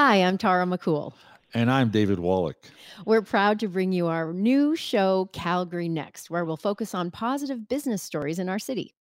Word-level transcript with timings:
Hi, 0.00 0.22
I'm 0.22 0.38
Tara 0.38 0.64
McCool. 0.64 1.12
And 1.54 1.68
I'm 1.68 1.90
David 1.90 2.20
Wallach. 2.20 2.70
We're 3.04 3.20
proud 3.20 3.58
to 3.58 3.66
bring 3.66 3.92
you 3.92 4.06
our 4.06 4.32
new 4.32 4.76
show, 4.76 5.28
Calgary 5.32 5.88
Next, 5.88 6.30
where 6.30 6.44
we'll 6.44 6.56
focus 6.56 6.94
on 6.94 7.10
positive 7.10 7.68
business 7.68 8.00
stories 8.00 8.38
in 8.38 8.48
our 8.48 8.60
city. 8.60 8.94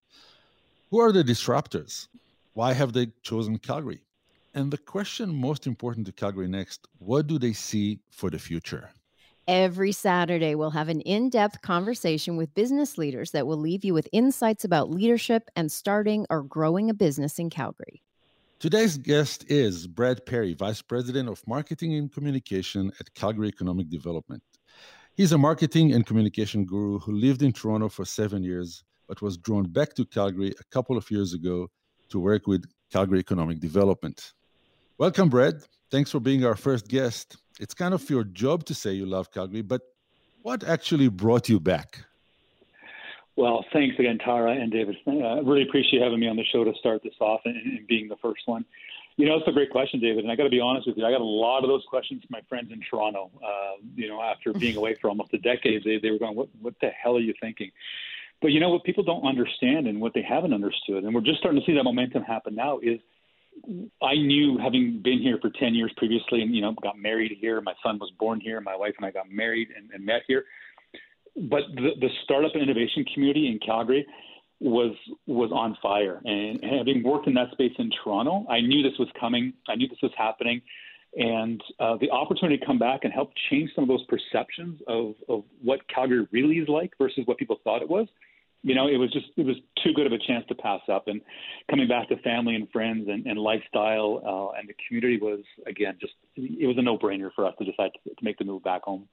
Who 0.91 0.99
are 1.01 1.13
the 1.13 1.23
disruptors? 1.23 2.09
Why 2.55 2.73
have 2.73 2.95
they 2.95 3.09
chosen 3.21 3.59
Calgary? 3.59 4.01
And 4.55 4.71
the 4.71 4.79
question 4.79 5.35
most 5.35 5.67
important 5.67 6.07
to 6.07 6.13
Calgary 6.13 6.49
Next 6.49 6.89
what 6.99 7.27
do 7.27 7.39
they 7.39 7.53
see 7.53 7.99
for 8.11 8.31
the 8.31 8.39
future? 8.39 8.89
Every 9.47 9.93
Saturday, 9.93 10.55
we'll 10.55 10.71
have 10.71 10.89
an 10.89 11.03
in 11.03 11.29
depth 11.29 11.61
conversation 11.61 12.39
with 12.39 12.55
business 12.55 12.97
leaders 12.97 13.33
that 13.33 13.47
will 13.47 13.59
leave 13.59 13.85
you 13.85 13.93
with 13.93 14.09
insights 14.13 14.65
about 14.65 14.89
leadership 14.89 15.51
and 15.57 15.71
starting 15.71 16.25
or 16.31 16.43
growing 16.43 16.89
a 16.89 16.95
business 16.95 17.39
in 17.39 17.51
Calgary. 17.51 18.03
Today's 18.59 18.97
guest 18.97 19.45
is 19.51 19.87
Brad 19.87 20.25
Parry, 20.25 20.55
Vice 20.55 20.81
President 20.81 21.29
of 21.29 21.47
Marketing 21.47 21.93
and 21.93 22.11
Communication 22.11 22.91
at 22.99 23.13
Calgary 23.13 23.49
Economic 23.49 23.91
Development. 23.91 24.43
He's 25.15 25.33
a 25.33 25.37
marketing 25.37 25.93
and 25.93 26.07
communication 26.07 26.65
guru 26.65 26.99
who 26.99 27.13
lived 27.13 27.43
in 27.43 27.53
Toronto 27.53 27.91
for 27.91 28.07
seven 28.07 28.43
years, 28.43 28.83
but 29.09 29.21
was 29.21 29.37
drawn 29.37 29.65
back 29.65 29.93
to 29.97 30.07
Calgary 30.07 30.55
a 30.59 30.65
couple 30.71 30.97
of 30.97 31.11
years 31.11 31.35
ago 31.35 31.69
to 32.09 32.19
work 32.19 32.47
with 32.47 32.65
Calgary 32.91 33.19
Economic 33.19 33.61
Development. 33.61 34.33
Welcome, 34.97 35.29
Brad. 35.29 35.57
Thanks 35.91 36.11
for 36.11 36.19
being 36.19 36.47
our 36.47 36.57
first 36.57 36.89
guest. 36.89 37.37
It's 37.61 37.75
kind 37.75 37.93
of 37.93 38.09
your 38.09 38.25
job 38.25 38.65
to 38.65 38.75
say 38.75 38.95
you 38.95 39.05
love 39.05 39.31
Calgary, 39.31 39.61
but 39.61 39.83
what 40.41 40.65
actually 40.65 41.09
brought 41.09 41.51
you 41.51 41.61
back? 41.61 42.07
Well, 43.37 43.65
thanks 43.73 43.99
again, 43.99 44.19
Tara 44.19 44.53
and 44.53 44.73
David. 44.73 44.97
I 45.07 45.11
uh, 45.11 45.43
really 45.43 45.63
appreciate 45.63 46.03
having 46.03 46.21
me 46.21 46.27
on 46.27 46.37
the 46.37 46.45
show 46.45 46.65
to 46.65 46.73
start 46.79 47.03
this 47.03 47.15
off 47.21 47.43
and, 47.45 47.55
and 47.55 47.87
being 47.87 48.09
the 48.09 48.17
first 48.17 48.43
one. 48.47 48.65
You 49.19 49.27
know, 49.27 49.37
it's 49.37 49.49
a 49.49 49.53
great 49.53 49.71
question, 49.71 50.01
David. 50.01 50.25
And 50.25 50.33
I 50.33 50.37
got 50.37 50.45
to 50.45 50.51
be 50.51 50.61
honest 50.61 50.87
with 50.87 50.97
you, 50.97 51.05
I 51.05 51.11
got 51.11 51.21
a 51.21 51.25
lot 51.25 51.63
of 51.63 51.69
those 51.69 51.85
questions 51.89 52.23
from 52.23 52.29
my 52.31 52.41
friends 52.49 52.73
in 52.73 52.81
Toronto. 52.91 53.31
Uh, 53.43 53.83
you 53.95 54.09
know, 54.09 54.23
after 54.23 54.53
being 54.55 54.77
away 54.77 54.95
for 55.01 55.09
almost 55.09 55.35
a 55.35 55.39
decade, 55.39 55.85
they, 55.85 55.99
they 55.99 56.11
were 56.11 56.19
going, 56.19 56.35
what, 56.35 56.49
what 56.61 56.75
the 56.81 56.89
hell 56.89 57.17
are 57.17 57.21
you 57.21 57.35
thinking? 57.39 57.71
But 58.41 58.53
you 58.53 58.61
know 58.61 58.71
what 58.71 58.85
people 58.85 59.05
don't 59.05 59.25
understand 59.27 59.87
and 59.87 60.01
what 60.01 60.13
they 60.15 60.23
haven't 60.23 60.53
understood, 60.53 61.05
and 61.05 61.15
we're 61.15 61.23
just 61.23 61.39
starting 61.39 61.61
to 61.61 61.67
see 61.67 61.75
that 61.75 61.85
momentum 61.85 62.23
happen 62.23 62.55
now, 62.55 62.79
is 62.83 63.01
I 64.03 64.15
knew 64.15 64.59
having 64.59 65.01
been 65.03 65.19
here 65.19 65.39
for 65.41 65.49
10 65.49 65.75
years 65.75 65.91
previously 65.97 66.43
and, 66.43 66.55
you 66.55 66.61
know, 66.61 66.75
got 66.83 66.99
married 66.99 67.33
here. 67.41 67.61
My 67.63 67.73
son 67.83 67.99
was 67.99 68.11
born 68.19 68.41
here. 68.41 68.61
My 68.61 68.77
wife 68.77 68.95
and 68.99 69.07
I 69.07 69.11
got 69.11 69.31
married 69.31 69.69
and, 69.75 69.91
and 69.93 70.05
met 70.05 70.23
here 70.27 70.45
but 71.37 71.63
the, 71.75 71.91
the 72.01 72.09
startup 72.25 72.53
and 72.55 72.63
innovation 72.63 73.05
community 73.13 73.49
in 73.49 73.59
Calgary 73.59 74.07
was 74.61 74.95
was 75.27 75.51
on 75.53 75.77
fire. 75.83 76.21
And 76.25 76.63
having 76.65 77.03
worked 77.03 77.27
in 77.27 77.35
that 77.35 77.51
space 77.53 77.75
in 77.79 77.91
Toronto, 78.03 78.47
I 78.49 78.61
knew 78.61 78.83
this 78.83 78.99
was 78.99 79.09
coming. 79.21 79.53
I 79.69 79.75
knew 79.75 79.89
this 79.89 79.99
was 80.03 80.13
happening. 80.17 80.63
And 81.17 81.63
uh, 81.81 81.97
the 81.99 82.11
opportunity 82.11 82.59
to 82.59 82.67
come 82.67 82.79
back 82.79 83.05
and 83.05 83.13
help 83.13 83.33
change 83.51 83.71
some 83.75 83.85
of 83.85 83.89
those 83.89 84.05
perceptions 84.05 84.81
of, 84.87 85.15
of 85.31 85.45
what 85.63 85.81
Calgary 85.89 86.27
really 86.31 86.57
is 86.57 86.69
like 86.69 86.93
versus 86.99 87.23
what 87.25 87.39
people 87.39 87.59
thought 87.65 87.81
it 87.81 87.89
was, 87.89 88.07
you 88.63 88.75
know, 88.75 88.89
it 88.89 88.97
was 88.97 89.13
just 89.13 89.27
it 89.37 89.47
was 89.47 89.57
too 89.85 89.93
good 89.93 90.07
of 90.07 90.13
a 90.13 90.19
chance 90.19 90.45
to 90.49 90.55
pass 90.55 90.81
up. 90.93 91.07
And 91.07 91.21
coming 91.71 91.87
back 91.87 92.09
to 92.09 92.17
family 92.19 92.57
and 92.57 92.69
friends 92.71 93.09
and, 93.09 93.25
and 93.27 93.39
lifestyle 93.39 94.21
uh, 94.27 94.59
and 94.59 94.69
the 94.69 94.75
community 94.87 95.19
was 95.19 95.41
again 95.67 95.97
just 96.01 96.15
it 96.35 96.67
was 96.67 96.77
a 96.77 96.83
no 96.83 96.99
brainer 96.99 97.31
for 97.35 97.47
us 97.47 97.55
to 97.59 97.65
decide 97.65 97.93
to, 98.05 98.11
to 98.11 98.25
make 98.25 98.39
the 98.39 98.45
move 98.45 98.65
back 98.65 98.83
home. 98.83 99.09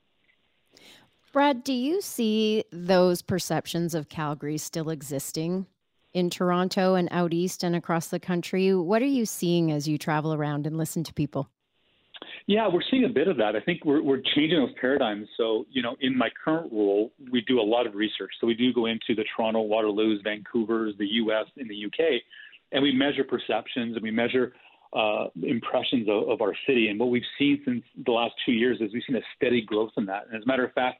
Brad, 1.33 1.63
do 1.63 1.73
you 1.73 1.99
see 1.99 2.63
those 2.71 3.23
perceptions 3.23 3.95
of 3.95 4.07
Calgary 4.07 4.59
still 4.59 4.91
existing 4.91 5.65
in 6.13 6.29
Toronto 6.29 6.93
and 6.93 7.09
out 7.09 7.33
east 7.33 7.63
and 7.63 7.75
across 7.75 8.09
the 8.09 8.19
country? 8.19 8.75
What 8.75 9.01
are 9.01 9.05
you 9.05 9.25
seeing 9.25 9.71
as 9.71 9.87
you 9.87 9.97
travel 9.97 10.35
around 10.35 10.67
and 10.67 10.77
listen 10.77 11.03
to 11.05 11.13
people? 11.13 11.49
Yeah, 12.45 12.67
we're 12.71 12.83
seeing 12.91 13.05
a 13.05 13.09
bit 13.09 13.27
of 13.27 13.37
that. 13.37 13.55
I 13.55 13.61
think 13.61 13.83
we're, 13.83 14.03
we're 14.03 14.21
changing 14.35 14.59
those 14.59 14.75
paradigms. 14.79 15.27
So, 15.35 15.65
you 15.71 15.81
know, 15.81 15.95
in 16.01 16.15
my 16.15 16.29
current 16.45 16.71
role, 16.71 17.11
we 17.31 17.41
do 17.41 17.59
a 17.59 17.65
lot 17.65 17.87
of 17.87 17.95
research. 17.95 18.29
So 18.39 18.45
we 18.45 18.53
do 18.53 18.71
go 18.71 18.85
into 18.85 19.15
the 19.15 19.25
Toronto, 19.35 19.61
Waterloo's, 19.61 20.21
Vancouver's, 20.23 20.93
the 20.99 21.07
U.S., 21.07 21.45
and 21.57 21.67
the 21.67 21.75
U.K., 21.75 22.21
and 22.73 22.83
we 22.83 22.93
measure 22.93 23.23
perceptions 23.23 23.95
and 23.95 24.03
we 24.03 24.11
measure 24.11 24.53
uh, 24.93 25.29
impressions 25.41 26.07
of, 26.07 26.29
of, 26.29 26.41
our 26.41 26.53
city. 26.67 26.89
And 26.89 26.99
what 26.99 27.09
we've 27.09 27.23
seen 27.39 27.59
since 27.65 27.83
the 28.05 28.11
last 28.11 28.33
two 28.45 28.51
years 28.51 28.77
is 28.81 28.93
we've 28.93 29.01
seen 29.07 29.15
a 29.15 29.21
steady 29.35 29.61
growth 29.61 29.91
in 29.97 30.05
that. 30.05 30.27
And 30.27 30.37
as 30.37 30.43
a 30.43 30.47
matter 30.47 30.65
of 30.65 30.73
fact, 30.73 30.99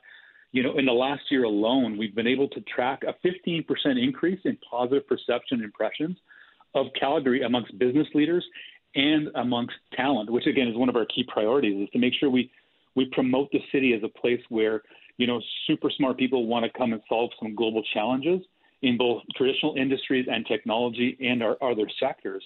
you 0.54 0.62
know, 0.62 0.78
in 0.78 0.86
the 0.86 0.94
last 0.94 1.24
year 1.32 1.44
alone, 1.44 1.98
we've 1.98 2.16
been 2.16 2.28
able 2.28 2.48
to 2.50 2.62
track 2.62 3.02
a 3.04 3.14
15% 3.28 3.66
increase 4.02 4.40
in 4.46 4.58
positive 4.70 5.06
perception 5.08 5.64
impressions 5.64 6.16
of 6.76 6.88
Calgary 6.98 7.42
amongst 7.42 7.78
business 7.80 8.08
leaders 8.14 8.46
and 8.96 9.30
amongst 9.36 9.74
talent, 9.96 10.30
which 10.30 10.46
again 10.46 10.68
is 10.68 10.78
one 10.78 10.90
of 10.90 10.96
our 10.96 11.08
key 11.08 11.26
priorities, 11.28 11.84
is 11.84 11.90
to 11.90 12.00
make 12.00 12.14
sure 12.20 12.30
we 12.30 12.50
we 12.96 13.06
promote 13.12 13.52
the 13.52 13.60
city 13.72 13.94
as 13.94 14.04
a 14.04 14.20
place 14.20 14.42
where 14.50 14.84
you 15.18 15.26
know 15.26 15.42
super 15.66 15.90
smart 15.90 16.18
people 16.18 16.46
want 16.46 16.64
to 16.64 16.78
come 16.78 16.94
and 16.94 17.02
solve 17.10 17.32
some 17.42 17.56
global 17.56 17.82
challenges 17.92 18.40
in 18.84 18.96
both 18.96 19.24
traditional 19.36 19.74
industries 19.76 20.28
and 20.32 20.46
technology 20.46 21.18
and 21.20 21.42
our 21.42 21.58
other 21.64 21.88
sectors. 22.00 22.44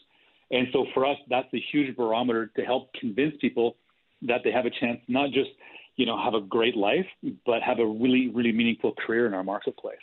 And 0.50 0.68
so 0.72 0.86
for 0.94 1.06
us, 1.06 1.18
that's 1.30 1.54
a 1.54 1.62
huge 1.72 1.98
barometer 1.98 2.52
to 2.56 2.62
help 2.64 2.94
convince 2.94 3.36
people 3.42 3.76
that 4.22 4.42
they 4.46 4.52
have 4.52 4.66
a 4.66 4.70
chance 4.70 5.00
not 5.10 5.32
just 5.32 5.50
you 5.98 6.06
know, 6.06 6.18
have 6.18 6.36
a 6.36 6.42
great 6.42 6.78
life, 6.78 7.08
but 7.46 7.62
have 7.62 7.80
a 7.80 7.86
really, 7.86 8.30
really 8.30 8.52
meaningful 8.52 8.94
career 8.94 9.26
in 9.26 9.34
our 9.34 9.44
marketplace. 9.44 9.98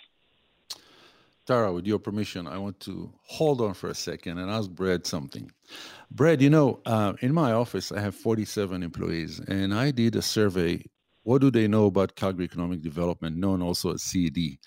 Tara, 1.47 1.73
with 1.73 1.87
your 1.87 1.99
permission, 1.99 2.47
I 2.47 2.59
want 2.59 2.81
to 2.81 3.13
hold 3.27 3.61
on 3.61 3.75
for 3.75 3.91
a 3.91 3.95
second 3.95 4.39
and 4.39 4.51
ask 4.51 4.71
Brad 4.71 5.07
something. 5.07 5.53
Brad, 6.11 6.41
you 6.41 6.51
know, 6.51 6.81
uh, 6.87 7.13
in 7.21 7.35
my 7.35 7.53
office, 7.53 7.93
I 7.93 8.01
have 8.01 8.15
47 8.15 8.83
employees, 8.83 9.41
and 9.41 9.75
I 9.75 9.91
did 9.91 10.17
a 10.17 10.23
survey. 10.23 10.85
What 11.23 11.43
do 11.43 11.51
they 11.51 11.69
know 11.69 11.87
about 11.87 12.17
Calgary 12.17 12.47
Economic 12.47 12.81
Development, 12.81 13.37
known 13.37 13.63
also 13.63 13.93
as 13.93 14.03
CED? 14.03 14.59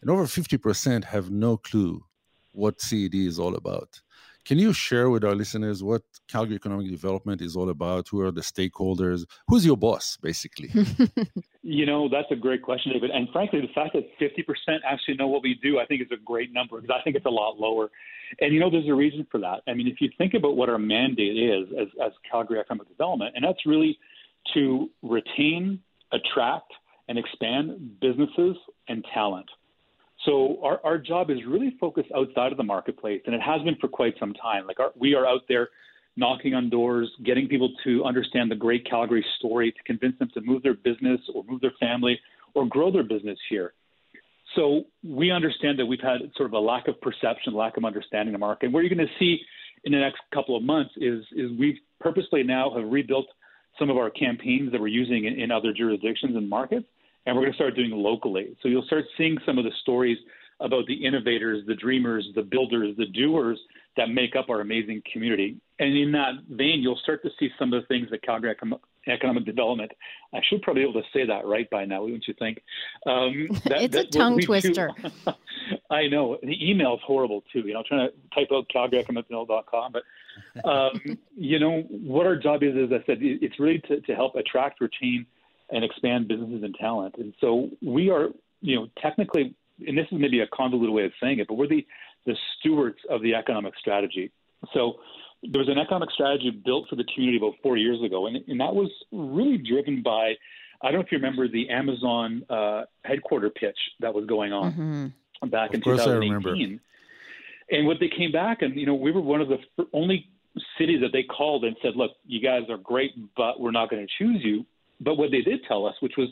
And 0.00 0.10
over 0.10 0.24
50% 0.24 1.04
have 1.04 1.30
no 1.30 1.58
clue 1.58 2.02
what 2.52 2.80
CED 2.80 3.14
is 3.14 3.38
all 3.38 3.54
about. 3.54 4.00
Can 4.44 4.58
you 4.58 4.72
share 4.72 5.08
with 5.08 5.24
our 5.24 5.36
listeners 5.36 5.84
what 5.84 6.02
Calgary 6.28 6.56
Economic 6.56 6.90
Development 6.90 7.40
is 7.40 7.54
all 7.54 7.70
about? 7.70 8.08
Who 8.08 8.20
are 8.22 8.32
the 8.32 8.40
stakeholders? 8.40 9.24
Who's 9.46 9.64
your 9.64 9.76
boss, 9.76 10.18
basically? 10.20 10.70
you 11.62 11.86
know, 11.86 12.08
that's 12.08 12.30
a 12.32 12.36
great 12.36 12.62
question, 12.62 12.92
David. 12.92 13.10
And 13.10 13.28
frankly, 13.32 13.60
the 13.60 13.72
fact 13.72 13.94
that 13.94 14.04
50% 14.20 14.78
actually 14.84 15.14
know 15.14 15.28
what 15.28 15.42
we 15.42 15.54
do, 15.62 15.78
I 15.78 15.86
think 15.86 16.02
is 16.02 16.08
a 16.12 16.20
great 16.22 16.52
number 16.52 16.80
because 16.80 16.96
I 16.98 17.02
think 17.04 17.14
it's 17.14 17.26
a 17.26 17.30
lot 17.30 17.58
lower. 17.60 17.90
And, 18.40 18.52
you 18.52 18.58
know, 18.58 18.68
there's 18.70 18.88
a 18.88 18.94
reason 18.94 19.26
for 19.30 19.38
that. 19.40 19.60
I 19.68 19.74
mean, 19.74 19.86
if 19.86 20.00
you 20.00 20.10
think 20.18 20.34
about 20.34 20.56
what 20.56 20.68
our 20.68 20.78
mandate 20.78 21.36
is 21.36 21.68
as, 21.80 21.88
as 22.04 22.12
Calgary 22.28 22.58
Economic 22.58 22.88
Development, 22.88 23.32
and 23.36 23.44
that's 23.44 23.64
really 23.64 23.96
to 24.54 24.90
retain, 25.02 25.78
attract, 26.12 26.72
and 27.08 27.18
expand 27.18 28.00
businesses 28.00 28.56
and 28.88 29.04
talent. 29.14 29.48
So 30.24 30.58
our, 30.62 30.80
our 30.84 30.98
job 30.98 31.30
is 31.30 31.38
really 31.46 31.74
focused 31.80 32.10
outside 32.16 32.52
of 32.52 32.58
the 32.58 32.64
marketplace, 32.64 33.22
and 33.26 33.34
it 33.34 33.40
has 33.40 33.60
been 33.62 33.76
for 33.80 33.88
quite 33.88 34.14
some 34.20 34.34
time. 34.34 34.66
Like 34.66 34.78
our, 34.78 34.92
we 34.96 35.14
are 35.14 35.26
out 35.26 35.42
there 35.48 35.68
knocking 36.16 36.54
on 36.54 36.70
doors, 36.70 37.10
getting 37.24 37.48
people 37.48 37.70
to 37.84 38.04
understand 38.04 38.50
the 38.50 38.56
great 38.56 38.88
Calgary 38.88 39.24
story, 39.38 39.72
to 39.72 39.82
convince 39.84 40.18
them 40.18 40.28
to 40.34 40.40
move 40.42 40.62
their 40.62 40.74
business 40.74 41.20
or 41.34 41.42
move 41.48 41.60
their 41.60 41.72
family 41.80 42.20
or 42.54 42.66
grow 42.68 42.92
their 42.92 43.02
business 43.02 43.38
here. 43.48 43.72
So 44.54 44.82
we 45.02 45.30
understand 45.30 45.78
that 45.78 45.86
we've 45.86 46.00
had 46.00 46.20
sort 46.36 46.48
of 46.48 46.52
a 46.52 46.58
lack 46.58 46.86
of 46.86 47.00
perception, 47.00 47.54
lack 47.54 47.78
of 47.78 47.84
understanding 47.84 48.34
of 48.34 48.38
the 48.38 48.44
market. 48.44 48.66
And 48.66 48.74
what 48.74 48.80
you're 48.80 48.94
going 48.94 49.06
to 49.06 49.14
see 49.18 49.40
in 49.84 49.92
the 49.92 49.98
next 49.98 50.20
couple 50.32 50.56
of 50.56 50.62
months 50.62 50.90
is 50.98 51.24
is 51.32 51.50
we've 51.58 51.78
purposely 52.00 52.42
now 52.42 52.70
have 52.76 52.84
rebuilt 52.84 53.26
some 53.78 53.88
of 53.88 53.96
our 53.96 54.10
campaigns 54.10 54.70
that 54.72 54.80
we're 54.80 54.88
using 54.88 55.24
in, 55.24 55.40
in 55.40 55.50
other 55.50 55.72
jurisdictions 55.72 56.36
and 56.36 56.48
markets 56.48 56.86
and 57.26 57.36
we're 57.36 57.42
going 57.42 57.52
to 57.52 57.56
start 57.56 57.76
doing 57.76 57.90
locally. 57.90 58.56
So 58.62 58.68
you'll 58.68 58.84
start 58.84 59.04
seeing 59.16 59.38
some 59.46 59.58
of 59.58 59.64
the 59.64 59.72
stories 59.82 60.18
about 60.60 60.86
the 60.86 60.94
innovators, 60.94 61.64
the 61.66 61.74
dreamers, 61.74 62.26
the 62.34 62.42
builders, 62.42 62.96
the 62.96 63.06
doers 63.06 63.58
that 63.96 64.08
make 64.08 64.36
up 64.36 64.48
our 64.48 64.60
amazing 64.60 65.02
community. 65.12 65.56
And 65.78 65.96
in 65.96 66.12
that 66.12 66.32
vein, 66.48 66.80
you'll 66.80 66.98
start 67.02 67.22
to 67.22 67.30
see 67.38 67.50
some 67.58 67.72
of 67.72 67.82
the 67.82 67.86
things 67.88 68.08
that 68.10 68.22
Calgary 68.22 68.54
Economic 69.06 69.44
Development. 69.44 69.90
I 70.32 70.40
should 70.48 70.62
probably 70.62 70.84
be 70.84 70.88
able 70.88 71.02
to 71.02 71.08
say 71.12 71.26
that 71.26 71.44
right 71.44 71.68
by 71.70 71.84
now, 71.84 72.02
wouldn't 72.02 72.26
you 72.26 72.34
think? 72.38 72.62
Um, 73.06 73.48
that, 73.66 73.82
it's 73.82 73.96
a 73.96 74.04
tongue 74.04 74.40
twister. 74.40 74.90
I 75.90 76.06
know 76.06 76.38
the 76.42 76.70
email's 76.70 77.00
horrible 77.04 77.42
too. 77.52 77.60
You 77.60 77.74
know, 77.74 77.82
trying 77.86 78.08
to 78.08 78.14
type 78.34 78.48
out 78.52 78.66
calgaryeconomicdevelopment.com, 78.74 79.92
but 79.92 80.68
um, 80.68 81.18
you 81.36 81.58
know 81.58 81.82
what 81.90 82.26
our 82.26 82.36
job 82.36 82.62
is. 82.62 82.74
As 82.76 82.92
I 82.92 83.04
said, 83.04 83.18
it's 83.20 83.58
really 83.58 83.80
to, 83.88 84.00
to 84.00 84.14
help 84.14 84.36
attract, 84.36 84.80
retain 84.80 85.26
and 85.72 85.84
expand 85.84 86.28
businesses 86.28 86.62
and 86.62 86.74
talent. 86.74 87.16
And 87.18 87.34
so 87.40 87.70
we 87.80 88.10
are, 88.10 88.28
you 88.60 88.76
know, 88.76 88.88
technically, 89.00 89.54
and 89.86 89.98
this 89.98 90.06
is 90.12 90.18
maybe 90.18 90.40
a 90.40 90.46
convoluted 90.48 90.94
way 90.94 91.04
of 91.04 91.12
saying 91.20 91.40
it, 91.40 91.48
but 91.48 91.54
we're 91.54 91.66
the, 91.66 91.84
the 92.26 92.36
stewards 92.58 92.98
of 93.10 93.22
the 93.22 93.34
economic 93.34 93.74
strategy. 93.78 94.30
So 94.74 95.00
there 95.42 95.58
was 95.58 95.68
an 95.68 95.78
economic 95.78 96.10
strategy 96.10 96.50
built 96.50 96.88
for 96.88 96.96
the 96.96 97.04
community 97.12 97.38
about 97.38 97.54
four 97.62 97.76
years 97.76 98.02
ago, 98.02 98.26
and, 98.26 98.36
and 98.46 98.60
that 98.60 98.74
was 98.74 98.90
really 99.10 99.58
driven 99.58 100.02
by, 100.02 100.34
I 100.82 100.90
don't 100.90 100.94
know 100.94 101.00
if 101.00 101.10
you 101.10 101.18
remember 101.18 101.48
the 101.48 101.68
Amazon 101.70 102.44
uh, 102.48 102.82
headquarter 103.04 103.50
pitch 103.50 103.78
that 104.00 104.14
was 104.14 104.26
going 104.26 104.52
on 104.52 104.72
mm-hmm. 104.72 105.48
back 105.48 105.70
of 105.70 105.76
in 105.76 105.80
course 105.80 106.04
2018. 106.04 106.30
I 106.30 106.34
remember. 106.34 106.82
And 107.70 107.86
what 107.86 107.96
they 107.98 108.08
came 108.08 108.30
back, 108.30 108.60
and 108.60 108.76
you 108.76 108.84
know, 108.84 108.94
we 108.94 109.10
were 109.10 109.22
one 109.22 109.40
of 109.40 109.48
the 109.48 109.58
only 109.94 110.28
cities 110.76 111.00
that 111.00 111.12
they 111.12 111.22
called 111.22 111.64
and 111.64 111.74
said, 111.80 111.96
"Look, 111.96 112.10
you 112.26 112.40
guys 112.40 112.68
are 112.68 112.76
great, 112.76 113.12
but 113.34 113.58
we're 113.58 113.70
not 113.70 113.88
going 113.88 114.06
to 114.06 114.12
choose 114.18 114.42
you." 114.44 114.66
But 115.02 115.16
what 115.16 115.30
they 115.30 115.40
did 115.40 115.60
tell 115.66 115.86
us, 115.86 115.94
which 116.00 116.14
was 116.16 116.28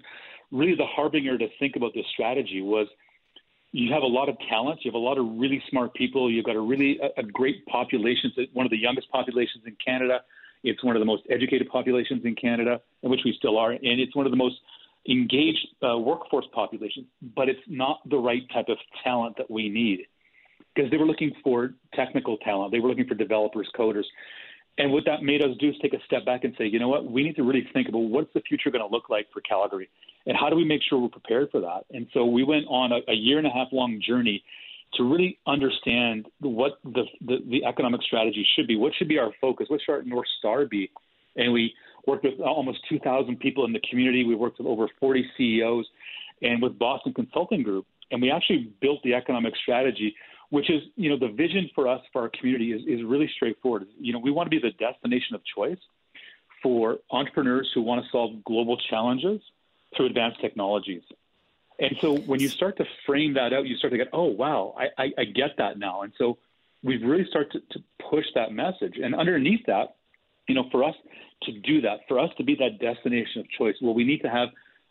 really 0.51 0.75
the 0.75 0.87
harbinger 0.87 1.39
to 1.39 1.49
think 1.59 1.77
about 1.77 1.93
this 1.95 2.07
strategy, 2.13 2.63
was 2.63 2.87
you 3.73 3.93
have 3.93 4.03
a 4.03 4.07
lot 4.07 4.29
of 4.29 4.37
talent, 4.49 4.81
you 4.85 4.91
have 4.91 4.97
a 4.97 4.99
lot 4.99 5.19
of 5.19 5.27
really 5.39 5.63
smart 5.71 5.95
people, 5.95 6.31
you've 6.31 6.45
got 6.45 6.57
a 6.57 6.61
really 6.61 6.99
a, 7.01 7.21
a 7.21 7.23
great 7.23 7.65
population, 7.67 8.33
it's 8.37 8.53
one 8.53 8.67
of 8.67 8.71
the 8.71 8.79
youngest 8.79 9.11
populations 9.11 9.65
in 9.67 9.77
Canada. 9.85 10.21
It's 10.63 10.85
one 10.85 10.95
of 10.95 11.01
the 11.01 11.07
most 11.07 11.23
educated 11.31 11.71
populations 11.71 12.23
in 12.25 12.35
Canada, 12.35 12.81
in 13.03 13.11
which 13.11 13.21
we 13.25 13.35
still 13.39 13.57
are, 13.57 13.71
and 13.71 13.81
it's 13.83 14.15
one 14.15 14.27
of 14.27 14.33
the 14.33 14.37
most 14.37 14.57
engaged 15.09 15.67
uh, 15.83 15.97
workforce 15.97 16.45
populations. 16.53 17.07
But 17.35 17.49
it's 17.49 17.61
not 17.67 18.07
the 18.09 18.19
right 18.19 18.43
type 18.53 18.69
of 18.69 18.77
talent 19.03 19.37
that 19.39 19.51
we 19.51 19.71
need 19.71 20.07
because 20.75 20.91
they 20.91 20.97
were 20.97 21.07
looking 21.07 21.33
for 21.43 21.75
technical 21.95 22.37
talent. 22.39 22.73
They 22.73 22.81
were 22.81 22.89
looking 22.89 23.07
for 23.07 23.15
developers, 23.15 23.69
coders. 23.79 24.05
And 24.81 24.93
what 24.93 25.05
that 25.05 25.23
made 25.23 25.43
us 25.43 25.51
do 25.59 25.69
is 25.69 25.75
take 25.83 25.93
a 25.93 26.03
step 26.07 26.25
back 26.25 26.45
and 26.45 26.55
say, 26.57 26.65
you 26.65 26.79
know 26.79 26.89
what, 26.89 27.05
we 27.05 27.23
need 27.23 27.37
to 27.37 27.43
really 27.43 27.69
think 27.75 27.91
about 27.91 27.99
what's 27.99 28.33
the 28.33 28.41
future 28.41 28.71
going 28.71 28.81
to 28.81 28.91
look 28.91 29.11
like 29.11 29.27
for 29.31 29.43
Calgary, 29.43 29.91
and 30.25 30.35
how 30.35 30.49
do 30.49 30.57
we 30.57 30.65
make 30.65 30.81
sure 30.89 30.99
we're 30.99 31.09
prepared 31.09 31.51
for 31.51 31.61
that. 31.61 31.85
And 31.91 32.07
so 32.15 32.25
we 32.25 32.45
went 32.45 32.65
on 32.67 32.91
a, 32.91 33.01
a 33.11 33.15
year 33.15 33.37
and 33.37 33.47
a 33.47 33.51
half 33.51 33.69
long 33.73 34.01
journey 34.01 34.43
to 34.95 35.03
really 35.03 35.39
understand 35.47 36.29
what 36.41 36.79
the, 36.83 37.03
the, 37.21 37.37
the 37.51 37.65
economic 37.67 38.01
strategy 38.03 38.47
should 38.57 38.67
be. 38.67 38.77
What 38.77 38.95
should 38.97 39.09
be 39.09 39.19
our 39.19 39.33
focus? 39.39 39.67
What 39.69 39.81
should 39.85 39.93
our 39.93 40.03
north 40.03 40.27
star 40.39 40.65
be? 40.65 40.91
And 41.37 41.53
we 41.53 41.75
worked 42.07 42.25
with 42.25 42.41
uh, 42.41 42.45
almost 42.45 42.79
2,000 42.89 43.39
people 43.39 43.67
in 43.67 43.75
the 43.75 43.83
community. 43.91 44.25
We 44.25 44.35
worked 44.35 44.61
with 44.61 44.67
over 44.67 44.89
40 44.99 45.27
CEOs, 45.37 45.87
and 46.41 46.63
with 46.63 46.79
Boston 46.79 47.13
Consulting 47.13 47.63
Group, 47.63 47.85
and 48.11 48.23
we 48.23 48.31
actually 48.31 48.73
built 48.81 49.03
the 49.05 49.13
economic 49.13 49.53
strategy 49.63 50.17
which 50.51 50.69
is, 50.69 50.83
you 50.97 51.09
know, 51.09 51.19
the 51.19 51.33
vision 51.33 51.71
for 51.75 51.89
us, 51.89 52.01
for 52.13 52.23
our 52.23 52.29
community 52.29 52.73
is, 52.73 52.83
is 52.87 53.05
really 53.05 53.31
straightforward. 53.35 53.87
You 53.99 54.13
know, 54.13 54.19
we 54.19 54.31
want 54.31 54.47
to 54.47 54.51
be 54.51 54.61
the 54.61 54.73
destination 54.73 55.35
of 55.35 55.43
choice 55.45 55.79
for 56.63 56.99
entrepreneurs 57.11 57.71
who 57.75 57.83
want 57.83 58.05
to 58.05 58.11
solve 58.11 58.45
global 58.45 58.77
challenges 58.77 59.41
through 59.97 60.07
advanced 60.07 60.41
technologies. 60.41 61.03
And 61.79 61.97
so 62.01 62.19
when 62.19 62.41
you 62.41 62.49
start 62.49 62.77
to 62.77 62.85
frame 63.07 63.35
that 63.35 63.53
out, 63.53 63.67
you 63.67 63.77
start 63.77 63.93
to 63.93 63.97
get, 63.97 64.09
oh, 64.13 64.25
wow, 64.27 64.75
I, 64.77 65.03
I, 65.03 65.13
I 65.19 65.25
get 65.25 65.57
that 65.57 65.79
now. 65.79 66.03
And 66.03 66.13
so 66.19 66.37
we've 66.83 67.03
really 67.03 67.25
started 67.31 67.53
to, 67.53 67.79
to 67.79 67.85
push 68.11 68.27
that 68.35 68.53
message. 68.53 68.99
And 69.03 69.15
underneath 69.15 69.65
that, 69.67 69.97
you 70.47 70.55
know, 70.55 70.69
for 70.71 70.85
us 70.85 70.95
to 71.45 71.53
do 71.53 71.81
that, 71.83 72.01
for 72.07 72.19
us 72.19 72.31
to 72.37 72.45
be 72.45 72.57
that 72.57 72.81
destination 72.81 73.41
of 73.41 73.47
choice, 73.57 73.77
well, 73.81 73.95
we 73.95 74.05
need 74.05 74.21
to 74.23 74.29
have 74.29 74.49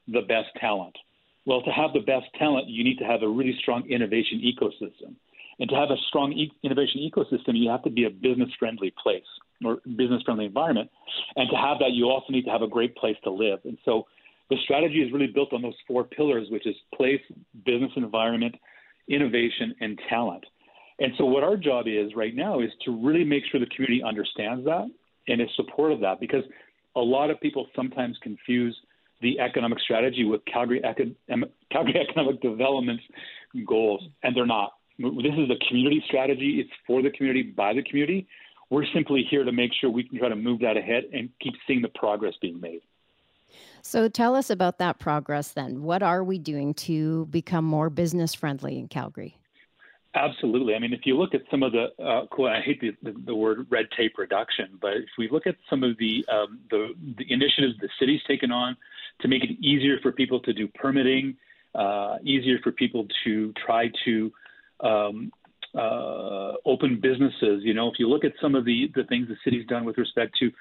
the 0.07 0.21
best 0.21 0.47
talent. 0.59 0.97
Well, 1.45 1.61
to 1.61 1.71
have 1.71 1.93
the 1.93 1.99
best 1.99 2.25
talent, 2.39 2.67
you 2.67 2.83
need 2.83 2.97
to 2.99 3.05
have 3.05 3.21
a 3.21 3.27
really 3.27 3.55
strong 3.61 3.87
innovation 3.87 4.41
ecosystem. 4.41 5.15
And 5.59 5.69
to 5.69 5.75
have 5.75 5.89
a 5.91 5.97
strong 6.07 6.31
e- 6.31 6.51
innovation 6.63 7.01
ecosystem, 7.01 7.57
you 7.57 7.69
have 7.69 7.83
to 7.83 7.89
be 7.89 8.05
a 8.05 8.09
business 8.09 8.49
friendly 8.57 8.93
place 9.01 9.23
or 9.63 9.79
business 9.97 10.21
friendly 10.23 10.45
environment. 10.45 10.89
And 11.35 11.49
to 11.49 11.57
have 11.57 11.79
that, 11.79 11.91
you 11.91 12.05
also 12.05 12.31
need 12.31 12.45
to 12.45 12.51
have 12.51 12.61
a 12.61 12.67
great 12.67 12.95
place 12.95 13.17
to 13.25 13.29
live. 13.29 13.59
And 13.65 13.77
so 13.83 14.05
the 14.49 14.57
strategy 14.63 15.01
is 15.01 15.11
really 15.11 15.27
built 15.27 15.53
on 15.53 15.61
those 15.61 15.75
four 15.87 16.03
pillars, 16.03 16.47
which 16.49 16.65
is 16.65 16.75
place, 16.95 17.21
business 17.65 17.91
environment, 17.95 18.55
innovation, 19.09 19.75
and 19.81 19.99
talent. 20.09 20.45
And 20.99 21.13
so 21.17 21.25
what 21.25 21.43
our 21.43 21.55
job 21.55 21.85
is 21.87 22.15
right 22.15 22.35
now 22.35 22.59
is 22.59 22.69
to 22.85 22.91
really 22.91 23.23
make 23.23 23.43
sure 23.51 23.59
the 23.59 23.67
community 23.67 24.01
understands 24.03 24.65
that 24.65 24.87
and 25.27 25.41
is 25.41 25.47
supportive 25.55 25.97
of 25.97 26.01
that 26.01 26.19
because 26.19 26.43
a 26.95 27.01
lot 27.01 27.29
of 27.29 27.39
people 27.39 27.67
sometimes 27.75 28.17
confuse 28.21 28.75
the 29.21 29.39
economic 29.39 29.79
strategy 29.79 30.23
with 30.23 30.41
Calgary, 30.45 30.81
Calgary 31.71 32.07
economic 32.09 32.41
development 32.41 32.99
goals, 33.67 34.01
and 34.23 34.35
they're 34.35 34.45
not. 34.45 34.73
This 34.99 35.33
is 35.37 35.49
a 35.49 35.67
community 35.67 36.03
strategy. 36.07 36.59
It's 36.59 36.69
for 36.85 37.01
the 37.01 37.09
community, 37.09 37.43
by 37.43 37.73
the 37.73 37.81
community. 37.83 38.27
We're 38.69 38.85
simply 38.93 39.25
here 39.29 39.43
to 39.45 39.51
make 39.51 39.71
sure 39.79 39.89
we 39.89 40.03
can 40.03 40.19
try 40.19 40.29
to 40.29 40.35
move 40.35 40.59
that 40.59 40.75
ahead 40.77 41.05
and 41.13 41.29
keep 41.41 41.53
seeing 41.65 41.81
the 41.81 41.87
progress 41.87 42.33
being 42.41 42.59
made. 42.59 42.81
So 43.81 44.09
tell 44.09 44.35
us 44.35 44.49
about 44.49 44.77
that 44.79 44.99
progress 44.99 45.53
then. 45.53 45.83
What 45.83 46.03
are 46.03 46.23
we 46.23 46.37
doing 46.37 46.73
to 46.75 47.25
become 47.27 47.63
more 47.63 47.89
business 47.89 48.35
friendly 48.35 48.77
in 48.77 48.89
Calgary? 48.89 49.37
Absolutely. 50.15 50.75
I 50.75 50.79
mean, 50.79 50.91
if 50.91 51.01
you 51.05 51.17
look 51.17 51.33
at 51.33 51.43
some 51.49 51.63
of 51.63 51.71
the, 51.71 51.87
uh, 52.03 52.43
I 52.43 52.61
hate 52.61 52.81
the, 52.81 52.95
the, 53.01 53.15
the, 53.25 53.35
word 53.35 53.67
red 53.69 53.85
tape 53.95 54.17
reduction, 54.17 54.77
but 54.81 54.97
if 54.97 55.09
we 55.17 55.29
look 55.29 55.47
at 55.47 55.55
some 55.69 55.83
of 55.83 55.97
the, 55.97 56.25
um, 56.31 56.59
the, 56.69 56.93
the 57.17 57.31
initiatives 57.31 57.75
the 57.79 57.89
city's 57.99 58.21
taken 58.27 58.51
on 58.51 58.75
to 59.21 59.27
make 59.27 59.43
it 59.43 59.51
easier 59.63 59.99
for 60.01 60.11
people 60.11 60.39
to 60.41 60.53
do 60.53 60.67
permitting, 60.67 61.37
uh, 61.75 62.17
easier 62.23 62.57
for 62.63 62.71
people 62.71 63.07
to 63.23 63.53
try 63.65 63.91
to 64.03 64.31
um, 64.81 65.31
uh, 65.75 66.53
open 66.65 66.99
businesses. 67.01 67.61
You 67.63 67.73
know, 67.73 67.87
if 67.87 67.99
you 67.99 68.09
look 68.09 68.23
at 68.23 68.33
some 68.41 68.55
of 68.55 68.65
the, 68.65 68.91
the 68.95 69.03
things 69.03 69.27
the 69.27 69.37
city's 69.43 69.65
done 69.67 69.85
with 69.85 69.97
respect 69.97 70.35
to 70.39 70.51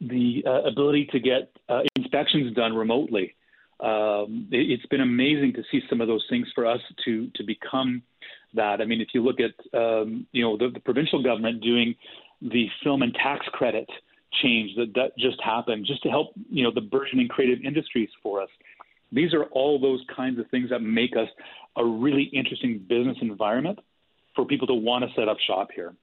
the 0.00 0.42
uh, 0.46 0.62
ability 0.62 1.08
to 1.12 1.20
get 1.20 1.50
uh, 1.68 1.80
inspections 1.96 2.54
done 2.54 2.74
remotely, 2.74 3.34
um, 3.80 4.48
it, 4.50 4.78
has 4.80 4.88
been 4.88 5.02
amazing 5.02 5.52
to 5.54 5.62
see 5.70 5.80
some 5.88 6.00
of 6.00 6.08
those 6.08 6.24
things 6.30 6.46
for 6.54 6.66
us 6.66 6.80
to 7.04 7.28
to 7.34 7.44
become 7.44 8.02
that. 8.54 8.80
I 8.80 8.86
mean, 8.86 9.00
if 9.00 9.08
you 9.12 9.22
look 9.22 9.36
at 9.40 9.78
um, 9.78 10.26
you 10.32 10.42
know 10.42 10.56
the, 10.56 10.70
the 10.72 10.80
provincial 10.80 11.22
government 11.22 11.62
doing 11.62 11.94
the 12.40 12.66
film 12.82 13.02
and 13.02 13.14
tax 13.14 13.44
credit 13.52 13.88
change 14.42 14.74
that 14.76 14.94
that 14.94 15.16
just 15.18 15.40
happened, 15.42 15.84
just 15.86 16.02
to 16.04 16.08
help 16.08 16.28
you 16.50 16.64
know 16.64 16.70
the 16.72 16.80
burgeoning 16.80 17.28
creative 17.28 17.64
industries 17.64 18.08
for 18.22 18.40
us. 18.40 18.48
These 19.12 19.34
are 19.34 19.44
all 19.44 19.78
those 19.78 20.02
kinds 20.14 20.38
of 20.40 20.48
things 20.50 20.70
that 20.70 20.80
make 20.80 21.12
us 21.16 21.28
a 21.76 21.84
really 21.84 22.24
interesting 22.24 22.78
business 22.78 23.18
environment 23.20 23.78
for 24.34 24.44
people 24.44 24.66
to 24.66 24.74
want 24.74 25.04
to 25.04 25.14
set 25.14 25.28
up 25.28 25.38
shop 25.40 25.70
here. 25.74 25.94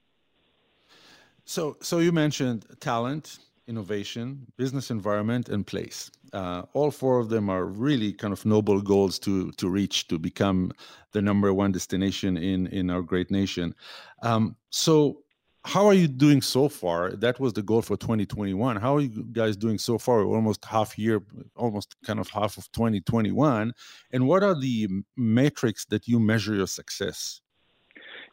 So, 1.45 1.77
so 1.81 1.99
you 1.99 2.11
mentioned 2.11 2.65
talent, 2.79 3.39
innovation, 3.67 4.45
business 4.57 4.91
environment, 4.91 5.49
and 5.49 5.65
place. 5.65 6.09
Uh, 6.31 6.63
all 6.73 6.89
four 6.89 7.19
of 7.19 7.29
them 7.29 7.49
are 7.49 7.65
really 7.65 8.11
kind 8.13 8.33
of 8.33 8.45
noble 8.45 8.81
goals 8.81 9.19
to 9.19 9.51
to 9.51 9.69
reach 9.69 10.07
to 10.07 10.17
become 10.17 10.71
the 11.11 11.21
number 11.21 11.53
one 11.53 11.71
destination 11.71 12.37
in 12.37 12.67
in 12.67 12.89
our 12.89 13.01
great 13.01 13.29
nation. 13.29 13.75
Um, 14.23 14.55
so, 14.69 15.19
how 15.65 15.85
are 15.87 15.93
you 15.93 16.07
doing 16.07 16.41
so 16.41 16.67
far? 16.67 17.11
That 17.11 17.39
was 17.39 17.53
the 17.53 17.61
goal 17.61 17.81
for 17.81 17.95
2021. 17.95 18.75
How 18.75 18.97
are 18.97 19.01
you 19.01 19.23
guys 19.31 19.55
doing 19.55 19.77
so 19.77 19.97
far? 19.97 20.23
Almost 20.23 20.65
half 20.65 20.97
year, 20.99 21.21
almost 21.55 21.95
kind 22.05 22.19
of 22.19 22.29
half 22.29 22.57
of 22.57 22.69
2021. 22.73 23.73
And 24.11 24.27
what 24.27 24.43
are 24.43 24.59
the 24.59 24.89
metrics 25.15 25.85
that 25.85 26.07
you 26.07 26.19
measure 26.19 26.53
your 26.53 26.67
success? 26.67 27.39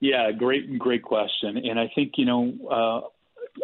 Yeah, 0.00 0.32
great, 0.32 0.78
great 0.78 1.02
question. 1.02 1.58
And 1.58 1.78
I 1.78 1.90
think 1.94 2.14
you 2.16 2.24
know, 2.24 2.52
uh, 2.68 3.00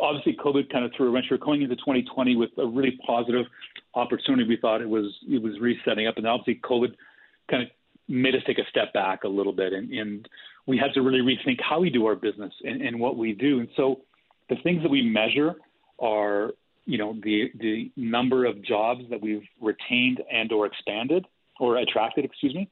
obviously, 0.01 0.37
COVID 0.37 0.71
kind 0.71 0.85
of 0.85 0.93
threw 0.97 1.09
a 1.09 1.11
wrench. 1.11 1.27
We're 1.31 1.39
going 1.39 1.63
into 1.63 1.77
2020 1.77 2.37
with 2.37 2.51
a 2.59 2.67
really 2.67 2.99
positive 3.05 3.47
opportunity. 3.95 4.49
We 4.49 4.59
thought 4.59 4.81
it 4.81 4.89
was 4.89 5.13
it 5.29 5.43
was 5.43 5.59
resetting 5.61 6.07
up, 6.07 6.19
and 6.19 6.27
obviously, 6.27 6.61
COVID 6.63 6.95
kind 7.51 7.65
of 7.65 7.69
made 8.09 8.35
us 8.37 8.43
take 8.47 8.59
a 8.59 8.67
step 8.71 8.93
back 8.93 9.25
a 9.25 9.29
little 9.29 9.53
bit 9.53 9.73
and, 9.73 9.91
and 9.93 10.29
we 10.67 10.77
had 10.77 10.93
to 10.95 11.01
really 11.01 11.21
rethink 11.21 11.59
how 11.61 11.81
we 11.81 11.91
do 11.91 12.07
our 12.07 12.17
business 12.17 12.53
and, 12.65 12.83
and 12.83 12.99
what 12.99 13.17
we 13.17 13.33
do. 13.33 13.61
And 13.61 13.69
so 13.77 14.01
the 14.49 14.57
things 14.63 14.83
that 14.83 14.91
we 14.91 15.03
measure 15.03 15.55
are, 15.99 16.53
you 16.85 16.99
know, 16.99 17.15
the 17.23 17.51
the 17.59 17.91
number 17.97 18.45
of 18.45 18.63
jobs 18.63 19.03
that 19.11 19.21
we've 19.21 19.47
retained 19.61 20.23
and 20.33 20.53
or 20.53 20.67
expanded 20.67 21.25
or 21.59 21.79
attracted, 21.79 22.25
excuse 22.25 22.55
me, 22.55 22.71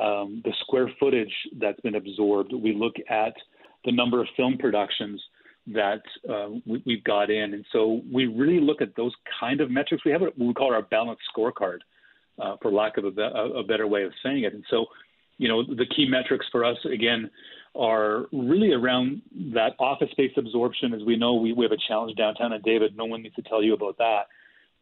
um, 0.00 0.42
the 0.44 0.52
square 0.60 0.90
footage 0.98 1.32
that's 1.60 1.80
been 1.80 1.94
absorbed. 1.94 2.52
We 2.52 2.74
look 2.74 2.94
at 3.08 3.34
the 3.84 3.92
number 3.92 4.20
of 4.20 4.26
film 4.36 4.58
productions 4.58 5.22
that 5.68 6.02
uh, 6.28 6.48
we, 6.66 6.82
have 6.96 7.04
got 7.04 7.30
in, 7.30 7.54
and 7.54 7.64
so 7.72 8.02
we 8.12 8.26
really 8.26 8.60
look 8.60 8.82
at 8.82 8.96
those 8.96 9.12
kind 9.40 9.60
of 9.60 9.70
metrics. 9.70 10.04
We 10.04 10.10
have 10.12 10.20
what 10.20 10.38
we 10.38 10.52
call 10.52 10.74
our 10.74 10.82
balanced 10.82 11.22
scorecard, 11.34 11.78
uh, 12.38 12.56
for 12.60 12.70
lack 12.70 12.96
of 12.98 13.04
a, 13.04 13.20
a, 13.20 13.62
better 13.62 13.86
way 13.86 14.02
of 14.02 14.12
saying 14.22 14.44
it. 14.44 14.52
And 14.52 14.64
so 14.68 14.86
you 15.38 15.48
know, 15.48 15.62
the 15.64 15.86
key 15.86 16.06
metrics 16.08 16.46
for 16.52 16.64
us, 16.64 16.76
again, 16.92 17.30
are 17.74 18.26
really 18.32 18.72
around 18.72 19.22
that 19.52 19.72
office 19.78 20.10
space 20.12 20.30
absorption. 20.36 20.94
As 20.94 21.02
we 21.04 21.16
know, 21.16 21.34
we, 21.34 21.52
we 21.52 21.64
have 21.64 21.72
a 21.72 21.88
challenge 21.88 22.16
downtown, 22.16 22.52
and 22.52 22.62
David, 22.62 22.96
no 22.96 23.04
one 23.04 23.22
needs 23.22 23.34
to 23.34 23.42
tell 23.42 23.62
you 23.62 23.74
about 23.74 23.98
that. 23.98 24.22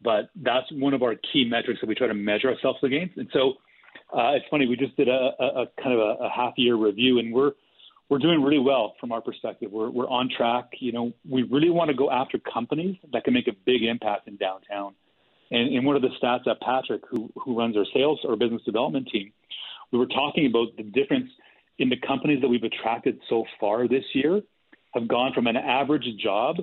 But 0.03 0.29
that's 0.35 0.65
one 0.71 0.93
of 0.93 1.01
our 1.01 1.15
key 1.15 1.47
metrics 1.49 1.79
that 1.81 1.87
we 1.87 1.95
try 1.95 2.07
to 2.07 2.13
measure 2.13 2.49
ourselves 2.49 2.79
against. 2.83 3.17
And 3.17 3.29
so 3.33 3.53
uh, 4.13 4.33
it's 4.33 4.45
funny, 4.51 4.67
we 4.67 4.75
just 4.75 4.95
did 4.95 5.07
a, 5.07 5.31
a, 5.39 5.45
a 5.45 5.65
kind 5.81 5.93
of 5.93 5.99
a, 5.99 6.25
a 6.25 6.29
half 6.29 6.53
year 6.57 6.75
review, 6.75 7.19
and 7.19 7.33
we're 7.33 7.51
we're 8.09 8.19
doing 8.19 8.43
really 8.43 8.59
well 8.59 8.93
from 8.99 9.11
our 9.11 9.21
perspective. 9.21 9.71
We're 9.71 9.89
we're 9.89 10.09
on 10.09 10.29
track. 10.35 10.65
You 10.79 10.91
know, 10.91 11.13
we 11.27 11.43
really 11.43 11.69
want 11.69 11.89
to 11.89 11.95
go 11.95 12.11
after 12.11 12.37
companies 12.37 12.97
that 13.11 13.23
can 13.23 13.33
make 13.33 13.47
a 13.47 13.53
big 13.65 13.83
impact 13.83 14.27
in 14.27 14.35
downtown. 14.37 14.93
And, 15.49 15.73
and 15.75 15.85
one 15.85 15.95
of 15.95 16.01
the 16.01 16.09
stats 16.21 16.43
that 16.45 16.59
Patrick, 16.61 17.01
who 17.09 17.31
who 17.43 17.57
runs 17.57 17.75
our 17.77 17.85
sales 17.93 18.19
or 18.23 18.35
business 18.35 18.61
development 18.63 19.07
team, 19.11 19.31
we 19.93 19.99
were 19.99 20.07
talking 20.07 20.47
about 20.47 20.75
the 20.75 20.83
difference 20.83 21.29
in 21.79 21.89
the 21.89 21.97
companies 22.05 22.41
that 22.41 22.47
we've 22.49 22.63
attracted 22.63 23.19
so 23.29 23.45
far 23.59 23.87
this 23.87 24.03
year 24.13 24.41
have 24.93 25.07
gone 25.07 25.31
from 25.33 25.47
an 25.47 25.55
average 25.55 26.05
job 26.21 26.57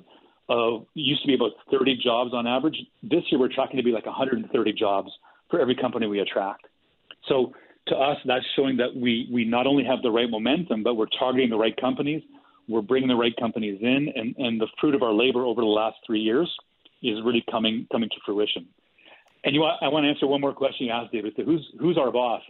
of 0.48 0.86
used 0.94 1.22
to 1.22 1.28
be 1.28 1.34
about 1.34 1.52
30 1.70 1.96
jobs 2.02 2.34
on 2.34 2.46
average. 2.46 2.76
This 3.02 3.22
year 3.30 3.40
we're 3.40 3.52
tracking 3.52 3.76
to 3.76 3.82
be 3.82 3.92
like 3.92 4.06
130 4.06 4.72
jobs 4.72 5.10
for 5.48 5.60
every 5.60 5.76
company 5.76 6.06
we 6.06 6.20
attract. 6.20 6.66
So 7.28 7.54
to 7.88 7.96
us, 7.96 8.18
that's 8.24 8.44
showing 8.56 8.76
that 8.78 8.94
we 8.94 9.28
we 9.32 9.44
not 9.44 9.66
only 9.66 9.84
have 9.84 10.02
the 10.02 10.10
right 10.10 10.28
momentum, 10.28 10.82
but 10.82 10.94
we're 10.94 11.06
targeting 11.18 11.50
the 11.50 11.56
right 11.56 11.76
companies 11.80 12.22
We're 12.68 12.82
bringing 12.82 13.08
the 13.08 13.16
right 13.16 13.34
companies 13.38 13.78
in, 13.80 14.12
and, 14.14 14.34
and 14.38 14.60
the 14.60 14.68
fruit 14.80 14.94
of 14.94 15.02
our 15.02 15.12
labor 15.12 15.44
over 15.44 15.60
the 15.60 15.66
last 15.66 15.96
three 16.06 16.20
years 16.20 16.48
is 17.02 17.18
really 17.24 17.44
coming 17.50 17.86
coming 17.90 18.08
to 18.08 18.16
fruition. 18.24 18.68
And 19.44 19.54
you, 19.54 19.64
I 19.64 19.88
want 19.88 20.04
to 20.04 20.08
answer 20.08 20.26
one 20.26 20.40
more 20.40 20.52
question 20.52 20.86
you 20.86 20.92
asked, 20.92 21.12
David. 21.12 21.32
So 21.36 21.44
who's 21.44 21.66
who's 21.80 21.98
our 21.98 22.12
boss? 22.12 22.42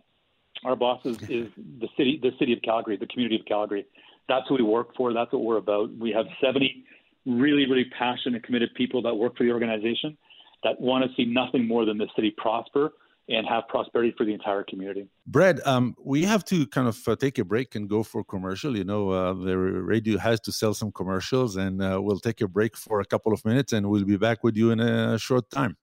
Our 0.64 0.76
boss 0.76 1.00
is, 1.04 1.16
is 1.23 1.49
the 1.57 1.88
city, 1.97 2.19
the 2.23 2.33
city 2.38 2.52
of 2.52 2.61
Calgary, 2.62 2.97
the 2.97 3.07
community 3.07 3.37
of 3.40 3.47
Calgary. 3.47 3.87
That's 4.28 4.47
who 4.49 4.57
we 4.57 4.62
work 4.62 4.95
for. 4.97 5.12
That's 5.12 5.33
what 5.33 5.42
we're 5.42 5.57
about. 5.57 5.90
We 5.97 6.12
have 6.12 6.26
70 6.45 6.85
really, 7.26 7.66
really 7.66 7.87
passionate, 7.99 8.42
committed 8.45 8.71
people 8.75 9.02
that 9.02 9.14
work 9.14 9.37
for 9.37 9.45
the 9.45 9.52
organization 9.52 10.16
that 10.62 10.80
want 10.80 11.04
to 11.04 11.11
see 11.16 11.25
nothing 11.25 11.66
more 11.66 11.85
than 11.85 11.99
the 11.99 12.07
city 12.14 12.35
prosper 12.37 12.92
and 13.28 13.47
have 13.47 13.69
prosperity 13.69 14.12
for 14.19 14.26
the 14.26 14.33
entire 14.33 14.64
community. 14.64 15.09
Brad, 15.26 15.61
um, 15.64 15.95
we 16.02 16.25
have 16.25 16.45
to 16.47 16.66
kind 16.66 16.88
of 16.88 16.99
uh, 17.07 17.14
take 17.14 17.38
a 17.38 17.45
break 17.45 17.76
and 17.76 17.88
go 17.88 18.02
for 18.02 18.25
commercial. 18.25 18.76
You 18.76 18.85
know, 18.85 19.11
uh, 19.11 19.33
the 19.35 19.57
radio 19.57 20.19
has 20.19 20.40
to 20.40 20.52
sell 20.52 20.75
some 20.75 20.90
commercials, 20.90 21.57
and 21.57 21.80
uh, 21.80 22.00
we'll 22.02 22.19
take 22.19 22.40
a 22.40 22.49
break 22.49 22.76
for 22.76 23.00
a 23.00 23.04
couple 23.04 23.33
of 23.33 23.45
minutes, 23.45 23.73
and 23.73 23.88
we'll 23.88 24.04
be 24.04 24.16
back 24.16 24.42
with 24.42 24.57
you 24.57 24.73
in 24.73 24.80
a 24.80 25.16
short 25.19 25.49
time. 25.50 25.76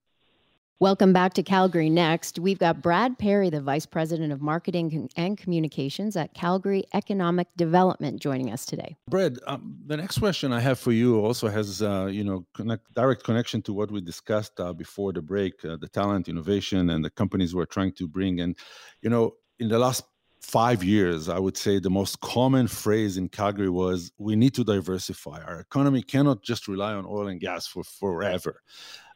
Welcome 0.79 1.11
back 1.11 1.33
to 1.33 1.41
Calgary 1.41 1.89
Next. 1.89 2.37
We've 2.37 2.59
got 2.59 2.83
Brad 2.83 3.17
Parry, 3.17 3.49
the 3.49 3.61
Vice 3.61 3.87
President 3.87 4.31
of 4.31 4.43
Marketing 4.43 5.09
and 5.15 5.35
Communications 5.35 6.15
at 6.15 6.35
Calgary 6.35 6.83
Economic 6.93 7.47
Development, 7.57 8.21
joining 8.21 8.53
us 8.53 8.63
today. 8.63 8.95
Brad, 9.09 9.39
um, 9.47 9.79
the 9.87 9.97
next 9.97 10.19
question 10.19 10.53
I 10.53 10.59
have 10.59 10.77
for 10.77 10.91
you 10.91 11.19
also 11.19 11.47
has, 11.47 11.81
uh, 11.81 12.05
you 12.05 12.23
know, 12.23 12.45
connect, 12.53 12.93
direct 12.93 13.23
connection 13.23 13.63
to 13.63 13.73
what 13.73 13.89
we 13.89 14.01
discussed 14.01 14.59
uh, 14.59 14.71
before 14.71 15.13
the 15.13 15.21
break, 15.21 15.65
uh, 15.65 15.77
the 15.77 15.87
talent, 15.87 16.29
innovation, 16.29 16.91
and 16.91 17.03
the 17.03 17.09
companies 17.09 17.55
we're 17.55 17.65
trying 17.65 17.93
to 17.93 18.07
bring. 18.07 18.41
And, 18.41 18.55
you 19.01 19.09
know, 19.09 19.33
in 19.57 19.69
the 19.69 19.79
last 19.79 20.03
five 20.41 20.83
years, 20.83 21.27
I 21.27 21.39
would 21.39 21.57
say 21.57 21.79
the 21.79 21.89
most 21.89 22.21
common 22.21 22.67
phrase 22.67 23.17
in 23.17 23.29
Calgary 23.29 23.69
was 23.69 24.11
we 24.19 24.35
need 24.35 24.53
to 24.53 24.63
diversify. 24.63 25.41
Our 25.41 25.59
economy 25.59 26.03
cannot 26.03 26.43
just 26.43 26.67
rely 26.67 26.93
on 26.93 27.07
oil 27.07 27.29
and 27.29 27.39
gas 27.39 27.65
for 27.65 27.83
forever. 27.83 28.61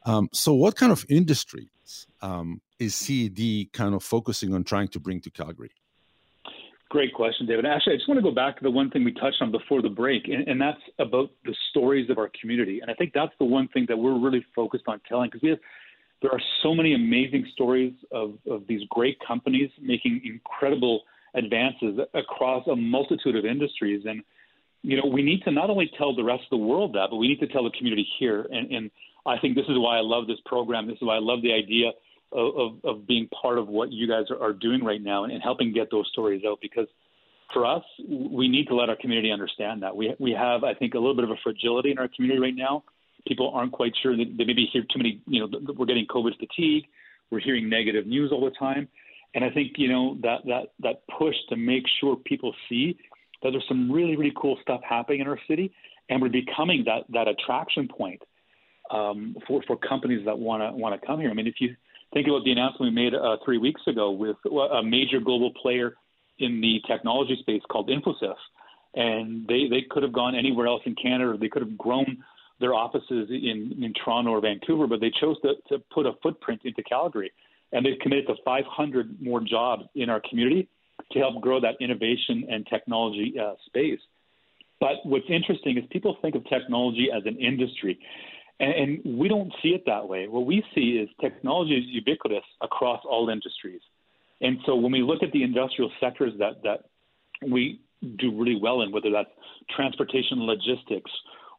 Um, 0.04 0.28
so, 0.32 0.54
what 0.54 0.76
kind 0.76 0.92
of 0.92 1.04
industries 1.08 2.06
um, 2.20 2.60
is 2.78 2.94
CED 2.94 3.72
kind 3.72 3.94
of 3.94 4.02
focusing 4.02 4.54
on 4.54 4.64
trying 4.64 4.88
to 4.88 5.00
bring 5.00 5.20
to 5.20 5.30
Calgary? 5.30 5.70
Great 6.88 7.14
question, 7.14 7.46
David. 7.46 7.64
Actually, 7.64 7.94
I 7.94 7.96
just 7.96 8.08
want 8.08 8.18
to 8.18 8.22
go 8.22 8.34
back 8.34 8.58
to 8.58 8.62
the 8.62 8.70
one 8.70 8.90
thing 8.90 9.04
we 9.04 9.12
touched 9.12 9.40
on 9.40 9.50
before 9.50 9.80
the 9.80 9.88
break, 9.88 10.28
and, 10.28 10.46
and 10.46 10.60
that's 10.60 10.80
about 10.98 11.30
the 11.44 11.54
stories 11.70 12.10
of 12.10 12.18
our 12.18 12.30
community. 12.38 12.80
And 12.80 12.90
I 12.90 12.94
think 12.94 13.12
that's 13.14 13.32
the 13.38 13.46
one 13.46 13.68
thing 13.68 13.86
that 13.88 13.96
we're 13.96 14.18
really 14.18 14.44
focused 14.54 14.84
on 14.86 15.00
telling 15.08 15.30
because 15.30 15.42
we 15.42 15.50
have 15.50 15.58
there 16.22 16.30
are 16.30 16.40
so 16.62 16.74
many 16.74 16.94
amazing 16.94 17.46
stories 17.52 17.92
of, 18.12 18.34
of 18.48 18.66
these 18.68 18.82
great 18.90 19.18
companies 19.26 19.70
making 19.80 20.22
incredible 20.24 21.02
advances 21.34 21.98
across 22.14 22.66
a 22.68 22.76
multitude 22.76 23.36
of 23.36 23.44
industries. 23.44 24.04
And, 24.06 24.22
you 24.82 24.96
know, 24.96 25.06
we 25.06 25.22
need 25.22 25.42
to 25.44 25.50
not 25.50 25.68
only 25.68 25.90
tell 25.98 26.14
the 26.14 26.22
rest 26.22 26.44
of 26.44 26.50
the 26.58 26.64
world 26.64 26.92
that, 26.94 27.08
but 27.10 27.16
we 27.16 27.26
need 27.26 27.40
to 27.40 27.48
tell 27.48 27.64
the 27.64 27.70
community 27.76 28.06
here. 28.18 28.46
And, 28.50 28.70
and 28.70 28.90
I 29.24 29.38
think 29.38 29.54
this 29.54 29.66
is 29.68 29.78
why 29.78 29.98
I 29.98 30.00
love 30.00 30.26
this 30.26 30.38
program. 30.46 30.86
This 30.86 30.96
is 30.96 31.02
why 31.02 31.16
I 31.16 31.20
love 31.20 31.42
the 31.42 31.52
idea 31.52 31.90
of, 32.32 32.56
of, 32.56 32.84
of 32.84 33.06
being 33.06 33.28
part 33.28 33.58
of 33.58 33.68
what 33.68 33.92
you 33.92 34.08
guys 34.08 34.24
are, 34.30 34.42
are 34.42 34.52
doing 34.52 34.82
right 34.84 35.02
now 35.02 35.24
and, 35.24 35.32
and 35.32 35.42
helping 35.42 35.72
get 35.72 35.90
those 35.90 36.08
stories 36.12 36.42
out 36.46 36.58
because 36.60 36.86
for 37.52 37.66
us, 37.66 37.82
we 38.08 38.48
need 38.48 38.66
to 38.68 38.74
let 38.74 38.88
our 38.88 38.96
community 38.96 39.30
understand 39.30 39.82
that. 39.82 39.94
We, 39.94 40.14
we 40.18 40.32
have, 40.32 40.64
I 40.64 40.74
think, 40.74 40.94
a 40.94 40.98
little 40.98 41.14
bit 41.14 41.24
of 41.24 41.30
a 41.30 41.36
fragility 41.42 41.90
in 41.90 41.98
our 41.98 42.08
community 42.08 42.40
right 42.40 42.56
now. 42.56 42.82
People 43.28 43.52
aren't 43.54 43.72
quite 43.72 43.92
sure 44.02 44.16
that 44.16 44.24
they 44.36 44.44
maybe 44.44 44.68
hear 44.72 44.82
too 44.82 44.96
many, 44.98 45.20
you 45.26 45.40
know, 45.40 45.60
we're 45.76 45.86
getting 45.86 46.06
COVID 46.06 46.38
fatigue. 46.38 46.84
We're 47.30 47.40
hearing 47.40 47.68
negative 47.68 48.06
news 48.06 48.32
all 48.32 48.44
the 48.44 48.50
time. 48.58 48.88
And 49.34 49.44
I 49.44 49.50
think, 49.50 49.72
you 49.76 49.88
know, 49.88 50.16
that, 50.22 50.38
that, 50.46 50.72
that 50.80 51.02
push 51.18 51.34
to 51.50 51.56
make 51.56 51.84
sure 52.00 52.16
people 52.16 52.54
see 52.68 52.96
that 53.42 53.50
there's 53.50 53.64
some 53.68 53.90
really, 53.90 54.16
really 54.16 54.32
cool 54.36 54.58
stuff 54.62 54.80
happening 54.88 55.20
in 55.20 55.28
our 55.28 55.38
city 55.48 55.72
and 56.08 56.20
we're 56.20 56.28
becoming 56.28 56.84
that, 56.86 57.04
that 57.10 57.28
attraction 57.28 57.88
point 57.88 58.20
um, 58.92 59.36
for 59.46 59.62
for 59.66 59.76
companies 59.76 60.24
that 60.26 60.38
want 60.38 60.62
to 60.62 60.76
want 60.76 60.98
to 60.98 61.06
come 61.06 61.20
here. 61.20 61.30
I 61.30 61.34
mean, 61.34 61.46
if 61.46 61.56
you 61.58 61.74
think 62.12 62.28
about 62.28 62.44
the 62.44 62.52
announcement 62.52 62.94
we 62.94 63.02
made 63.02 63.14
uh, 63.14 63.36
three 63.44 63.58
weeks 63.58 63.80
ago 63.86 64.10
with 64.10 64.36
a 64.46 64.82
major 64.82 65.18
global 65.18 65.52
player 65.60 65.94
in 66.38 66.60
the 66.60 66.80
technology 66.86 67.36
space 67.40 67.62
called 67.70 67.88
Infosys, 67.88 68.34
and 68.94 69.46
they 69.48 69.68
they 69.68 69.82
could 69.90 70.02
have 70.02 70.12
gone 70.12 70.34
anywhere 70.34 70.66
else 70.66 70.82
in 70.84 70.94
Canada. 70.94 71.36
They 71.38 71.48
could 71.48 71.62
have 71.62 71.76
grown 71.78 72.22
their 72.60 72.74
offices 72.74 73.28
in 73.30 73.78
in 73.82 73.92
Toronto 74.04 74.30
or 74.30 74.40
Vancouver, 74.40 74.86
but 74.86 75.00
they 75.00 75.10
chose 75.20 75.40
to 75.40 75.54
to 75.68 75.82
put 75.92 76.06
a 76.06 76.12
footprint 76.22 76.60
into 76.64 76.82
Calgary, 76.82 77.32
and 77.72 77.84
they've 77.84 77.98
committed 78.00 78.26
to 78.26 78.34
500 78.44 79.20
more 79.20 79.40
jobs 79.40 79.84
in 79.94 80.10
our 80.10 80.20
community 80.28 80.68
to 81.12 81.18
help 81.18 81.40
grow 81.40 81.60
that 81.60 81.74
innovation 81.80 82.46
and 82.50 82.66
technology 82.66 83.34
uh, 83.40 83.54
space. 83.66 83.98
But 84.80 84.96
what's 85.04 85.26
interesting 85.28 85.78
is 85.78 85.84
people 85.90 86.16
think 86.22 86.34
of 86.34 86.44
technology 86.48 87.08
as 87.14 87.22
an 87.24 87.38
industry. 87.38 87.98
And, 88.62 89.00
and 89.04 89.18
we 89.18 89.28
don't 89.28 89.52
see 89.62 89.70
it 89.70 89.82
that 89.86 90.08
way. 90.08 90.28
What 90.28 90.46
we 90.46 90.64
see 90.74 90.92
is 91.02 91.08
technology 91.20 91.74
is 91.74 91.84
ubiquitous 91.88 92.44
across 92.62 93.02
all 93.04 93.28
industries. 93.28 93.80
And 94.40 94.58
so 94.64 94.76
when 94.76 94.92
we 94.92 95.02
look 95.02 95.22
at 95.22 95.32
the 95.32 95.42
industrial 95.42 95.90
sectors 96.00 96.32
that, 96.38 96.62
that 96.62 96.84
we 97.46 97.80
do 98.18 98.30
really 98.40 98.58
well 98.60 98.82
in, 98.82 98.92
whether 98.92 99.10
that's 99.10 99.30
transportation, 99.74 100.46
logistics, 100.46 101.10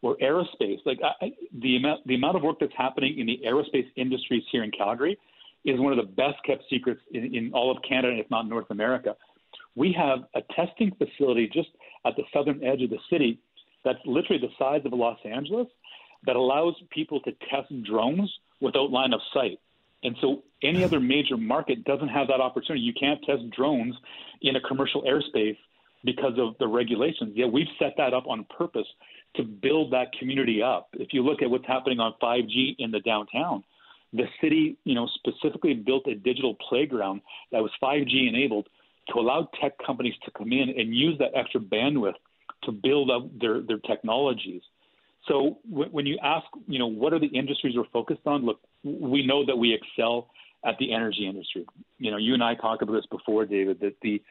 or 0.02 0.16
aerospace, 0.18 0.80
like 0.86 1.00
I, 1.04 1.32
the 1.62 1.78
amount 1.78 2.06
the 2.06 2.16
amount 2.16 2.36
of 2.36 2.44
work 2.44 2.58
that's 2.60 2.74
happening 2.78 3.20
in 3.20 3.26
the 3.26 3.40
aerospace 3.46 3.88
industries 3.96 4.44
here 4.52 4.64
in 4.64 4.72
Calgary 4.72 5.18
is 5.64 5.80
one 5.80 5.98
of 5.98 6.06
the 6.06 6.12
best 6.12 6.36
kept 6.46 6.64
secrets 6.70 7.00
in, 7.14 7.34
in 7.34 7.52
all 7.54 7.72
of 7.72 7.78
Canada, 7.88 8.18
if 8.20 8.30
not 8.30 8.50
North 8.50 8.70
America. 8.70 9.16
We 9.76 9.96
have 9.98 10.20
a 10.36 10.42
testing 10.54 10.92
facility 10.98 11.50
just 11.54 11.70
at 12.06 12.18
the 12.18 12.24
southern 12.34 12.62
edge 12.66 12.82
of 12.82 12.90
the 12.90 13.00
city 13.10 13.40
that's 13.86 14.00
literally 14.06 14.42
the 14.42 14.52
size 14.60 14.82
of 14.86 14.94
Los 14.94 15.20
Angeles, 15.26 15.68
that 16.26 16.36
allows 16.36 16.76
people 16.90 17.20
to 17.22 17.32
test 17.50 17.72
drones 17.84 18.32
without 18.62 18.92
line 18.92 19.14
of 19.14 19.20
sight. 19.34 19.60
And 20.04 20.16
so 20.22 20.44
any 20.62 20.84
other 20.84 21.00
major 21.00 21.38
market 21.38 21.84
doesn't 21.86 22.10
have 22.10 22.28
that 22.28 22.42
opportunity. 22.42 22.82
You 22.84 22.94
can't 22.94 23.22
test 23.24 23.50
drones 23.52 23.96
in 24.42 24.56
a 24.56 24.62
commercial 24.62 25.04
airspace 25.04 25.58
because 26.04 26.34
of 26.38 26.56
the 26.60 26.68
regulations. 26.68 27.32
Yet 27.36 27.52
we've 27.52 27.68
set 27.80 27.94
that 27.98 28.14
up 28.14 28.28
on 28.28 28.46
purpose 28.58 28.88
to 29.36 29.44
build 29.44 29.92
that 29.94 30.12
community 30.20 30.62
up. 30.62 30.90
If 30.94 31.14
you 31.14 31.24
look 31.24 31.42
at 31.42 31.50
what's 31.50 31.66
happening 31.66 32.00
on 32.00 32.14
5G 32.22 32.76
in 32.80 32.92
the 32.92 33.00
downtown, 33.00 33.64
the 34.12 34.26
city, 34.42 34.78
you 34.84 34.94
know, 34.94 35.08
specifically 35.16 35.74
built 35.74 36.06
a 36.08 36.16
digital 36.16 36.56
playground 36.70 37.22
that 37.52 37.62
was 37.62 37.72
5G 37.82 38.28
enabled 38.28 38.68
to 39.10 39.20
allow 39.20 39.50
tech 39.60 39.74
companies 39.86 40.14
to 40.26 40.32
come 40.32 40.52
in 40.52 40.70
and 40.70 40.96
use 40.96 41.18
that 41.20 41.32
extra 41.36 41.60
bandwidth 41.60 42.14
to 42.64 42.72
build 42.72 43.10
up 43.10 43.28
their, 43.40 43.62
their 43.62 43.80
technologies. 43.80 44.62
So 45.28 45.60
when 45.70 46.06
you 46.06 46.18
ask, 46.22 46.46
you 46.68 46.80
know, 46.80 46.88
what 46.88 47.14
are 47.14 47.20
the 47.20 47.28
industries 47.28 47.76
we're 47.78 47.86
focused 47.94 48.26
on? 48.26 48.46
Look, 48.46 48.60
we 48.84 49.26
know 49.26 49.46
that 49.46 49.56
we 49.56 49.74
excel 49.74 50.30
at 50.66 50.78
the 50.80 50.94
energy 50.94 51.28
industry. 51.28 51.66
You 51.98 52.12
know, 52.12 52.18
you 52.18 52.34
and 52.34 52.44
I 52.44 52.56
talked 52.56 52.82
about 52.82 52.94
this 52.94 53.06
before, 53.10 53.46
David, 53.46 53.80
that 53.82 53.96
the 54.02 54.22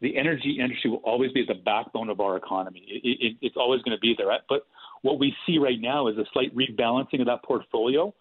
the 0.00 0.18
energy 0.18 0.58
industry 0.60 0.90
will 0.90 0.98
always 0.98 1.32
be 1.32 1.44
the 1.46 1.54
backbone 1.54 2.10
of 2.10 2.20
our 2.20 2.36
economy. 2.36 2.84
It, 2.88 3.18
it, 3.20 3.36
it's 3.40 3.56
always 3.56 3.80
going 3.82 3.96
to 3.96 4.00
be 4.00 4.14
there. 4.18 4.28
But 4.48 4.66
what 5.02 5.18
we 5.18 5.34
see 5.46 5.58
right 5.58 5.80
now 5.80 6.08
is 6.08 6.18
a 6.18 6.24
slight 6.32 6.54
rebalancing 6.54 7.20
of 7.20 7.26
that 7.26 7.42
portfolio, 7.44 8.12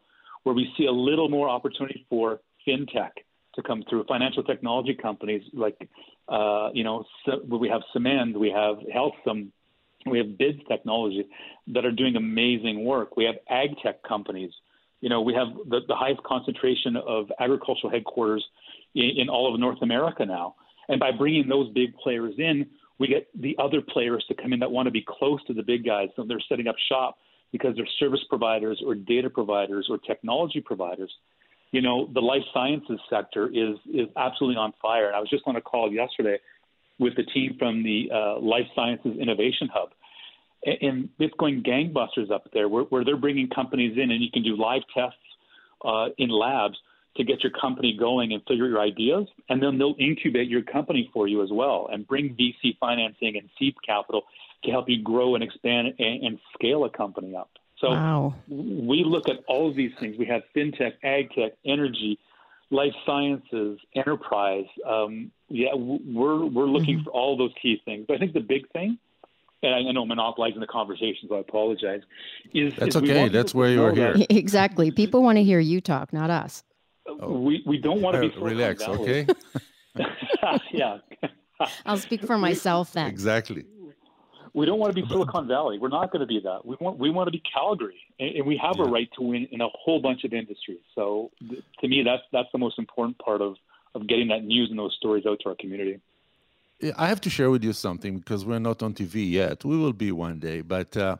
where 0.43 0.55
we 0.55 0.71
see 0.77 0.85
a 0.85 0.91
little 0.91 1.29
more 1.29 1.49
opportunity 1.49 2.05
for 2.09 2.39
fintech 2.65 3.09
to 3.55 3.61
come 3.61 3.83
through, 3.89 4.05
financial 4.05 4.43
technology 4.43 4.93
companies 4.93 5.41
like, 5.53 5.89
uh, 6.29 6.69
you 6.73 6.83
know, 6.83 7.03
so 7.25 7.41
we 7.49 7.69
have 7.69 7.81
Symend, 7.93 8.37
we 8.37 8.49
have 8.49 8.77
Helcim, 8.93 9.51
we 10.05 10.17
have 10.17 10.37
BIDS 10.37 10.67
technology 10.67 11.25
that 11.67 11.85
are 11.85 11.91
doing 11.91 12.15
amazing 12.15 12.83
work. 12.83 13.15
We 13.15 13.25
have 13.25 13.35
ag 13.49 13.69
tech 13.81 14.03
companies. 14.03 14.51
You 15.01 15.09
know, 15.09 15.21
we 15.21 15.33
have 15.33 15.47
the, 15.69 15.79
the 15.87 15.95
highest 15.95 16.23
concentration 16.23 16.95
of 16.95 17.31
agricultural 17.39 17.91
headquarters 17.91 18.45
in, 18.95 19.11
in 19.17 19.29
all 19.29 19.53
of 19.53 19.59
North 19.59 19.81
America 19.81 20.25
now. 20.25 20.55
And 20.89 20.99
by 20.99 21.11
bringing 21.11 21.47
those 21.47 21.71
big 21.73 21.95
players 21.95 22.35
in, 22.37 22.65
we 22.99 23.07
get 23.07 23.27
the 23.39 23.55
other 23.61 23.81
players 23.81 24.23
to 24.27 24.35
come 24.35 24.53
in 24.53 24.59
that 24.59 24.71
want 24.71 24.87
to 24.87 24.91
be 24.91 25.03
close 25.07 25.43
to 25.47 25.53
the 25.53 25.63
big 25.63 25.85
guys. 25.85 26.09
So 26.15 26.23
they're 26.27 26.41
setting 26.47 26.67
up 26.67 26.75
shop 26.89 27.17
because 27.51 27.75
they're 27.75 27.87
service 27.99 28.21
providers 28.29 28.81
or 28.85 28.95
data 28.95 29.29
providers 29.29 29.87
or 29.89 29.97
technology 29.97 30.61
providers. 30.61 31.11
You 31.71 31.81
know, 31.81 32.07
the 32.13 32.19
life 32.19 32.43
sciences 32.53 32.99
sector 33.09 33.47
is 33.47 33.77
is 33.91 34.07
absolutely 34.15 34.57
on 34.57 34.73
fire. 34.81 35.07
And 35.07 35.15
I 35.15 35.19
was 35.19 35.29
just 35.29 35.43
on 35.47 35.55
a 35.55 35.61
call 35.61 35.91
yesterday 35.91 36.37
with 37.03 37.15
the 37.15 37.23
team 37.23 37.55
from 37.59 37.83
the 37.83 38.09
uh, 38.11 38.39
Life 38.39 38.67
Sciences 38.75 39.17
Innovation 39.19 39.69
Hub. 39.71 39.89
And 40.65 41.09
it's 41.19 41.33
going 41.37 41.61
gangbusters 41.61 42.31
up 42.31 42.47
there 42.53 42.69
where, 42.69 42.83
where 42.83 43.03
they're 43.03 43.17
bringing 43.17 43.49
companies 43.49 43.97
in 43.97 44.11
and 44.11 44.23
you 44.23 44.31
can 44.31 44.43
do 44.43 44.55
live 44.55 44.83
tests 44.95 45.17
uh, 45.83 46.07
in 46.17 46.29
labs 46.29 46.77
to 47.17 47.23
get 47.23 47.43
your 47.43 47.51
company 47.51 47.95
going 47.99 48.31
and 48.31 48.41
figure 48.47 48.67
your 48.67 48.79
ideas. 48.79 49.27
And 49.49 49.61
then 49.61 49.77
they'll 49.77 49.95
incubate 49.99 50.47
your 50.47 50.61
company 50.63 51.09
for 51.13 51.27
you 51.27 51.43
as 51.43 51.49
well 51.51 51.89
and 51.91 52.07
bring 52.07 52.35
VC 52.35 52.77
financing 52.79 53.35
and 53.37 53.49
seed 53.59 53.75
capital 53.85 54.23
to 54.63 54.71
help 54.71 54.87
you 54.87 55.03
grow 55.03 55.35
and 55.35 55.43
expand 55.43 55.93
and, 55.99 56.23
and 56.23 56.39
scale 56.53 56.85
a 56.85 56.89
company 56.89 57.35
up. 57.35 57.49
So 57.79 57.89
wow. 57.89 58.35
we 58.47 59.03
look 59.03 59.27
at 59.27 59.43
all 59.49 59.69
of 59.69 59.75
these 59.75 59.91
things. 59.99 60.15
We 60.17 60.25
have 60.27 60.43
fintech, 60.55 60.93
ag 61.03 61.31
tech, 61.35 61.51
energy, 61.65 62.17
life 62.73 62.93
sciences, 63.05 63.79
enterprise. 63.95 64.65
Um, 64.87 65.31
yeah, 65.49 65.73
we're 65.75 66.45
we're 66.45 66.65
looking 66.65 66.95
mm-hmm. 66.97 67.05
for 67.05 67.11
all 67.11 67.37
those 67.37 67.53
key 67.61 67.81
things. 67.85 68.05
But 68.07 68.15
I 68.15 68.19
think 68.19 68.33
the 68.33 68.39
big 68.41 68.69
thing 68.71 68.97
and 69.63 69.73
I 69.73 69.91
know 69.91 70.01
I'm 70.01 70.09
monopolizing 70.09 70.59
the 70.59 70.67
conversation, 70.67 71.29
so 71.29 71.35
I 71.35 71.39
apologize. 71.39 72.01
Is, 72.53 72.73
That's 72.75 72.95
is 72.95 73.01
okay. 73.01 73.29
That's 73.29 73.55
where 73.55 73.69
you're 73.69 73.93
here. 73.93 74.15
Exactly. 74.29 74.91
People 74.91 75.23
want 75.23 75.37
to 75.37 75.43
hear 75.43 75.59
you 75.59 75.79
talk, 75.79 76.11
not 76.11 76.29
us. 76.29 76.63
Oh. 77.07 77.39
We 77.39 77.63
we 77.65 77.77
don't 77.77 78.01
want 78.01 78.15
to 78.15 78.29
be 78.29 78.35
uh, 78.35 78.41
relax. 78.41 78.83
Okay. 78.83 79.27
yeah. 80.71 80.97
I'll 81.85 81.97
speak 81.97 82.25
for 82.25 82.37
myself 82.37 82.93
then. 82.93 83.07
Exactly. 83.07 83.65
We 84.53 84.67
don't 84.67 84.77
want 84.77 84.95
to 84.95 85.01
be 85.01 85.07
Silicon 85.07 85.47
Valley. 85.47 85.79
We're 85.79 85.89
not 85.89 86.11
going 86.11 86.19
to 86.19 86.27
be 86.27 86.39
that. 86.43 86.63
We 86.63 86.75
want 86.79 86.99
we 86.99 87.09
want 87.09 87.27
to 87.27 87.31
be 87.31 87.41
Calgary, 87.41 88.01
and, 88.19 88.35
and 88.35 88.45
we 88.45 88.55
have 88.57 88.75
yeah. 88.77 88.85
a 88.85 88.87
right 88.87 89.09
to 89.17 89.23
win 89.23 89.47
in 89.51 89.61
a 89.61 89.67
whole 89.69 89.99
bunch 89.99 90.23
of 90.23 90.33
industries. 90.33 90.81
So, 90.93 91.31
to 91.79 91.87
me, 91.87 92.03
that's 92.03 92.21
that's 92.31 92.49
the 92.51 92.59
most 92.59 92.77
important 92.77 93.17
part 93.17 93.41
of 93.41 93.55
of 93.95 94.07
getting 94.07 94.27
that 94.27 94.43
news 94.43 94.69
and 94.69 94.77
those 94.77 94.95
stories 94.97 95.25
out 95.25 95.39
to 95.43 95.49
our 95.49 95.55
community. 95.55 95.99
I 96.97 97.07
have 97.07 97.21
to 97.21 97.29
share 97.29 97.49
with 97.49 97.63
you 97.63 97.73
something 97.73 98.17
because 98.17 98.45
we're 98.45 98.59
not 98.59 98.83
on 98.83 98.93
TV 98.93 99.29
yet. 99.29 99.63
We 99.63 99.77
will 99.77 99.93
be 99.93 100.11
one 100.11 100.39
day. 100.39 100.61
But 100.61 100.97
uh, 100.97 101.17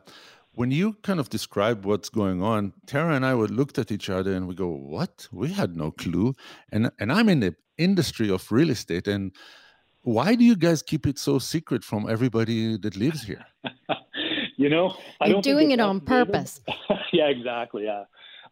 when 0.54 0.70
you 0.70 0.94
kind 1.02 1.18
of 1.18 1.30
describe 1.30 1.84
what's 1.84 2.08
going 2.08 2.42
on, 2.42 2.72
Tara 2.86 3.14
and 3.14 3.24
I 3.24 3.34
would 3.34 3.50
looked 3.50 3.78
at 3.78 3.90
each 3.90 4.10
other 4.10 4.34
and 4.34 4.46
we 4.46 4.54
go, 4.54 4.68
"What? 4.68 5.28
We 5.32 5.52
had 5.52 5.76
no 5.76 5.90
clue." 5.90 6.34
And 6.70 6.90
and 7.00 7.10
I'm 7.12 7.28
in 7.28 7.40
the 7.40 7.54
industry 7.78 8.30
of 8.30 8.50
real 8.52 8.70
estate, 8.70 9.08
and 9.08 9.32
why 10.04 10.34
do 10.34 10.44
you 10.44 10.54
guys 10.54 10.82
keep 10.82 11.06
it 11.06 11.18
so 11.18 11.38
secret 11.38 11.82
from 11.82 12.08
everybody 12.08 12.76
that 12.78 12.96
lives 12.96 13.22
here? 13.24 13.44
you 14.56 14.68
know, 14.68 14.94
I 15.20 15.28
you're 15.28 15.42
doing 15.42 15.70
it 15.72 15.80
on 15.80 16.00
purpose. 16.00 16.60
yeah, 17.12 17.26
exactly. 17.26 17.84
Yeah. 17.84 18.04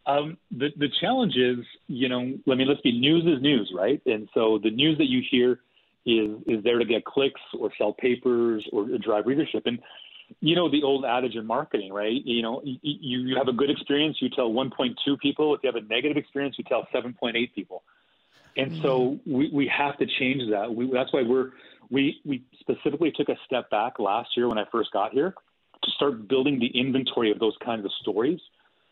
Um, 0.06 0.38
the 0.50 0.70
the 0.78 0.88
challenge 1.00 1.36
is, 1.36 1.64
you 1.86 2.08
know, 2.08 2.20
I 2.50 2.54
mean, 2.54 2.68
let's 2.68 2.80
be 2.80 2.98
news 2.98 3.24
is 3.24 3.40
news, 3.42 3.72
right? 3.76 4.00
And 4.06 4.28
so 4.34 4.58
the 4.62 4.70
news 4.70 4.98
that 4.98 5.08
you 5.08 5.22
hear 5.30 5.60
is 6.04 6.30
is 6.46 6.64
there 6.64 6.78
to 6.78 6.84
get 6.84 7.04
clicks 7.04 7.40
or 7.58 7.70
sell 7.78 7.92
papers 7.92 8.66
or 8.72 8.86
drive 8.98 9.26
readership. 9.26 9.62
And 9.66 9.78
you 10.40 10.56
know 10.56 10.70
the 10.70 10.82
old 10.82 11.04
adage 11.04 11.34
in 11.34 11.46
marketing, 11.46 11.92
right? 11.92 12.24
You 12.24 12.42
know, 12.42 12.62
you, 12.64 12.78
you 12.82 13.36
have 13.36 13.48
a 13.48 13.52
good 13.52 13.70
experience, 13.70 14.16
you 14.20 14.30
tell 14.30 14.50
1.2 14.50 14.94
people. 15.20 15.54
If 15.54 15.60
you 15.62 15.70
have 15.72 15.82
a 15.82 15.86
negative 15.86 16.16
experience, 16.16 16.56
you 16.58 16.64
tell 16.64 16.86
7.8 16.94 17.34
people. 17.54 17.82
And 18.56 18.72
mm-hmm. 18.72 18.82
so 18.82 19.18
we, 19.26 19.50
we 19.52 19.66
have 19.68 19.98
to 19.98 20.06
change 20.18 20.50
that. 20.50 20.74
We, 20.74 20.90
that's 20.92 21.12
why 21.12 21.22
we're 21.22 21.50
we 21.90 22.20
we 22.24 22.44
specifically 22.60 23.12
took 23.14 23.28
a 23.28 23.36
step 23.46 23.70
back 23.70 23.98
last 23.98 24.30
year 24.36 24.48
when 24.48 24.58
I 24.58 24.64
first 24.70 24.92
got 24.92 25.12
here 25.12 25.34
to 25.82 25.90
start 25.90 26.28
building 26.28 26.58
the 26.58 26.68
inventory 26.78 27.30
of 27.30 27.38
those 27.38 27.56
kinds 27.64 27.84
of 27.84 27.90
stories 28.00 28.40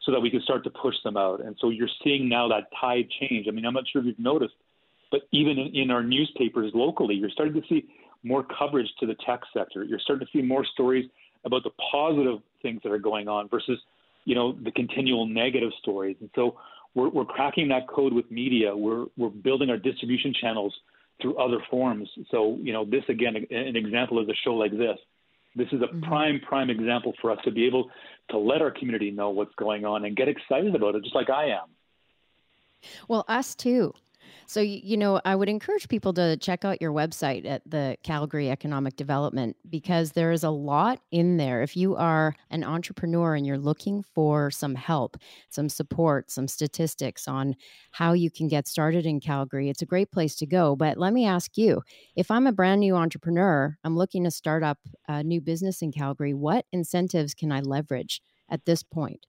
so 0.03 0.13
that 0.13 0.21
we 0.21 0.31
can 0.31 0.41
start 0.43 0.65
to 0.65 0.71
push 0.71 0.97
them 1.05 1.17
out. 1.17 1.41
And 1.41 1.57
so 1.61 1.71
you're 1.71 1.89
seeing 2.03 2.29
now 2.29 2.49
that 2.49 2.69
tide 2.81 3.09
change. 3.21 3.47
I 3.49 3.53
mean, 3.53 3.65
I'm 3.65 3.75
not 3.75 3.85
sure 3.93 4.01
if 4.01 4.07
you've 4.07 4.19
noticed 4.19 4.55
but 5.11 5.23
even 5.33 5.59
in, 5.59 5.75
in 5.75 5.91
our 5.91 6.03
newspapers 6.03 6.73
locally, 6.75 7.15
you're 7.15 7.31
starting 7.31 7.61
to 7.61 7.69
see 7.69 7.89
more 8.23 8.45
coverage 8.59 8.89
to 9.01 9.07
the 9.07 9.17
tech 9.27 9.41
sector. 9.53 9.85
You're 9.85 9.99
starting 9.99 10.27
to 10.27 10.33
see 10.33 10.43
more 10.43 10.65
stories 10.65 11.09
about 11.45 11.65
the 11.65 11.71
positive 11.91 12.41
things 12.63 12.81
that 12.85 12.93
are 12.93 12.99
going 12.99 13.29
on 13.29 13.49
versus, 13.49 13.79
you 14.25 14.35
know, 14.35 14.53
the 14.53 14.71
continual 14.71 15.27
negative 15.27 15.71
stories. 15.81 16.17
And 16.21 16.31
so 16.35 16.59
we're, 16.95 17.09
we're 17.09 17.25
cracking 17.25 17.69
that 17.69 17.89
code 17.89 18.13
with 18.13 18.31
media. 18.31 18.77
We're, 18.77 19.07
we're 19.17 19.29
building 19.29 19.71
our 19.71 19.77
distribution 19.77 20.35
channels 20.41 20.75
through 21.21 21.37
other 21.37 21.59
forms. 21.71 22.09
So, 22.31 22.59
you 22.61 22.73
know, 22.73 22.85
this 22.85 23.05
again, 23.09 23.37
an 23.37 23.77
example 23.77 24.21
is 24.23 24.29
a 24.29 24.35
show 24.45 24.55
like 24.55 24.73
this. 24.73 24.99
This 25.57 25.69
is 25.73 25.83
a 25.83 25.87
mm-hmm. 25.87 26.03
prime, 26.03 26.41
prime 26.41 26.71
example 26.71 27.13
for 27.21 27.31
us 27.31 27.39
to 27.45 27.51
be 27.51 27.67
able 27.67 27.91
to 28.31 28.39
let 28.39 28.63
our 28.63 28.71
community 28.71 29.11
know 29.11 29.31
what's 29.31 29.55
going 29.57 29.85
on 29.85 30.05
and 30.05 30.17
get 30.17 30.29
excited 30.29 30.75
about 30.75 30.95
it, 30.95 31.03
just 31.03 31.15
like 31.15 31.31
I 31.31 31.47
am. 31.47 31.69
Well, 33.09 33.25
us 33.29 33.55
too. 33.55 33.95
So, 34.47 34.61
you 34.61 34.97
know, 34.97 35.21
I 35.25 35.35
would 35.37 35.49
encourage 35.49 35.89
people 35.89 36.13
to 36.15 36.37
check 36.37 36.65
out 36.65 36.81
your 36.81 36.93
website 36.93 37.47
at 37.47 37.63
the 37.65 37.97
Calgary 38.03 38.51
Economic 38.51 38.97
Development 38.97 39.57
because 39.69 40.13
there 40.13 40.33
is 40.33 40.43
a 40.45 40.51
lot 40.51 41.01
in 41.11 41.37
there. 41.37 41.63
If 41.63 41.77
you 41.77 41.97
are 41.97 42.35
an 42.51 42.65
entrepreneur 42.65 43.35
and 43.35 43.47
you're 43.47 43.59
looking 43.59 44.03
for 44.03 44.51
some 44.51 44.75
help, 44.75 45.17
some 45.49 45.69
support, 45.69 46.31
some 46.31 46.49
statistics 46.49 47.29
on 47.29 47.55
how 47.93 48.13
you 48.13 48.31
can 48.31 48.49
get 48.49 48.67
started 48.67 49.07
in 49.07 49.21
Calgary, 49.21 49.69
it's 49.69 49.83
a 49.83 49.87
great 49.87 50.11
place 50.11 50.35
to 50.37 50.47
go. 50.47 50.77
But 50.77 50.99
let 50.99 51.13
me 51.13 51.27
ask 51.27 51.57
you 51.57 51.83
if 52.17 52.31
I'm 52.31 52.47
a 52.47 52.53
brand 52.53 52.81
new 52.81 52.97
entrepreneur, 52.97 53.77
I'm 53.85 53.97
looking 53.97 54.25
to 54.25 54.31
start 54.31 54.63
up 54.63 54.79
a 55.09 55.23
new 55.23 55.41
business 55.41 55.83
in 55.83 55.93
Calgary, 55.93 56.35
what 56.35 56.67
incentives 56.73 57.35
can 57.35 57.53
I 57.53 57.61
leverage 57.61 58.23
at 58.49 58.65
this 58.65 58.83
point? 58.83 59.27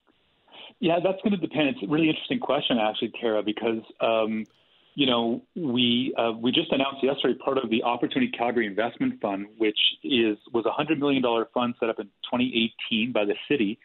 Yeah, 0.79 0.97
that's 1.03 1.21
going 1.21 1.31
to 1.31 1.37
depend. 1.37 1.69
It's 1.69 1.83
a 1.83 1.87
really 1.87 2.09
interesting 2.09 2.39
question, 2.39 2.77
actually, 2.79 3.11
Tara, 3.21 3.43
because 3.43 3.81
um, 3.99 4.45
you 4.93 5.05
know, 5.05 5.41
we 5.55 6.13
uh, 6.17 6.31
we 6.31 6.51
just 6.51 6.71
announced 6.71 7.03
yesterday 7.03 7.37
part 7.43 7.57
of 7.57 7.69
the 7.69 7.83
Opportunity 7.83 8.31
Calgary 8.37 8.67
Investment 8.67 9.21
Fund, 9.21 9.47
which 9.57 9.77
is 10.03 10.37
was 10.53 10.65
a 10.65 10.71
hundred 10.71 10.99
million 10.99 11.21
dollar 11.21 11.47
fund 11.53 11.75
set 11.79 11.89
up 11.89 11.99
in 11.99 12.05
2018 12.29 13.11
by 13.13 13.23
the 13.23 13.35
city, 13.49 13.79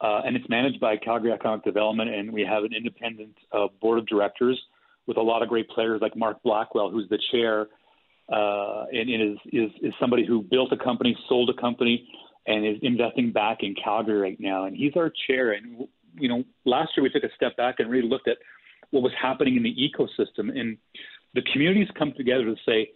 uh, 0.00 0.20
and 0.26 0.36
it's 0.36 0.48
managed 0.48 0.78
by 0.78 0.96
Calgary 0.96 1.32
Economic 1.32 1.64
Development, 1.64 2.10
and 2.10 2.32
we 2.32 2.42
have 2.42 2.64
an 2.64 2.72
independent 2.76 3.34
uh, 3.52 3.68
board 3.80 3.98
of 3.98 4.06
directors 4.06 4.60
with 5.06 5.16
a 5.16 5.22
lot 5.22 5.42
of 5.42 5.48
great 5.48 5.68
players 5.70 6.00
like 6.02 6.16
Mark 6.16 6.42
Blackwell, 6.42 6.90
who's 6.90 7.08
the 7.08 7.18
chair, 7.30 7.68
uh, 8.32 8.84
and, 8.92 9.08
and 9.08 9.32
is, 9.32 9.38
is 9.52 9.70
is 9.82 9.94
somebody 9.98 10.26
who 10.26 10.42
built 10.42 10.70
a 10.72 10.76
company, 10.76 11.16
sold 11.28 11.48
a 11.48 11.58
company, 11.58 12.06
and 12.46 12.66
is 12.66 12.76
investing 12.82 13.32
back 13.32 13.58
in 13.60 13.74
Calgary 13.82 14.20
right 14.20 14.40
now, 14.40 14.66
and 14.66 14.76
he's 14.76 14.92
our 14.96 15.10
chair. 15.26 15.52
And 15.52 15.86
you 16.14 16.28
know, 16.28 16.44
last 16.66 16.90
year 16.94 17.04
we 17.04 17.08
took 17.08 17.24
a 17.24 17.34
step 17.34 17.56
back 17.56 17.76
and 17.78 17.90
really 17.90 18.06
looked 18.06 18.28
at 18.28 18.36
what 18.92 19.02
was 19.02 19.12
happening 19.20 19.56
in 19.56 19.62
the 19.62 19.74
ecosystem. 19.74 20.56
And 20.58 20.78
the 21.34 21.42
communities 21.52 21.88
come 21.98 22.12
together 22.16 22.44
to 22.44 22.56
say, 22.64 22.90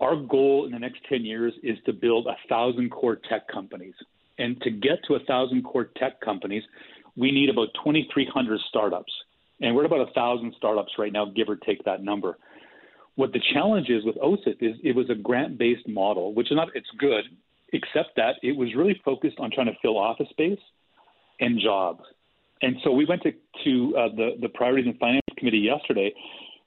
our 0.00 0.16
goal 0.16 0.66
in 0.66 0.72
the 0.72 0.78
next 0.78 1.00
10 1.08 1.24
years 1.24 1.54
is 1.62 1.78
to 1.86 1.92
build 1.92 2.26
a 2.26 2.36
thousand 2.48 2.90
core 2.90 3.16
tech 3.28 3.48
companies. 3.48 3.94
And 4.38 4.60
to 4.62 4.70
get 4.70 4.98
to 5.08 5.14
a 5.14 5.20
thousand 5.20 5.62
core 5.62 5.90
tech 5.96 6.20
companies, 6.20 6.62
we 7.16 7.30
need 7.32 7.48
about 7.48 7.68
2,300 7.82 8.60
startups. 8.68 9.12
And 9.60 9.74
we're 9.74 9.84
at 9.84 9.86
about 9.86 10.08
a 10.08 10.12
thousand 10.12 10.54
startups 10.58 10.92
right 10.98 11.12
now, 11.12 11.26
give 11.26 11.48
or 11.48 11.56
take 11.56 11.84
that 11.84 12.02
number. 12.02 12.36
What 13.14 13.32
the 13.32 13.40
challenge 13.54 13.88
is 13.88 14.04
with 14.04 14.16
OCIF 14.16 14.56
is 14.60 14.76
it 14.84 14.94
was 14.94 15.08
a 15.08 15.14
grant-based 15.14 15.88
model, 15.88 16.34
which 16.34 16.50
is 16.50 16.56
not 16.56 16.68
it's 16.74 16.90
good, 16.98 17.24
except 17.72 18.16
that 18.16 18.36
it 18.42 18.54
was 18.54 18.74
really 18.76 19.00
focused 19.02 19.38
on 19.38 19.50
trying 19.50 19.66
to 19.66 19.76
fill 19.80 19.96
office 19.96 20.28
space 20.28 20.58
and 21.40 21.58
jobs. 21.58 22.02
And 22.60 22.76
so 22.84 22.90
we 22.90 23.06
went 23.06 23.22
to, 23.22 23.32
to 23.64 23.96
uh, 23.96 24.08
the, 24.14 24.30
the 24.40 24.48
Priorities 24.50 24.86
and 24.86 24.98
Finance 24.98 25.25
Committee 25.36 25.58
yesterday 25.58 26.12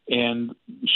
and 0.10 0.56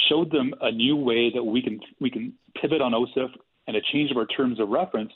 showed 0.10 0.32
them 0.32 0.54
a 0.62 0.72
new 0.72 0.96
way 0.96 1.32
that 1.34 1.44
we 1.44 1.62
can 1.62 1.80
we 2.00 2.10
can 2.10 2.34
pivot 2.60 2.82
on 2.82 2.94
OCIF 2.94 3.30
and 3.68 3.78
a 3.78 3.82
change 3.92 4.12
of 4.12 4.18
our 4.18 4.26
terms 4.26 4.60
of 4.60 4.70
reference 4.70 5.12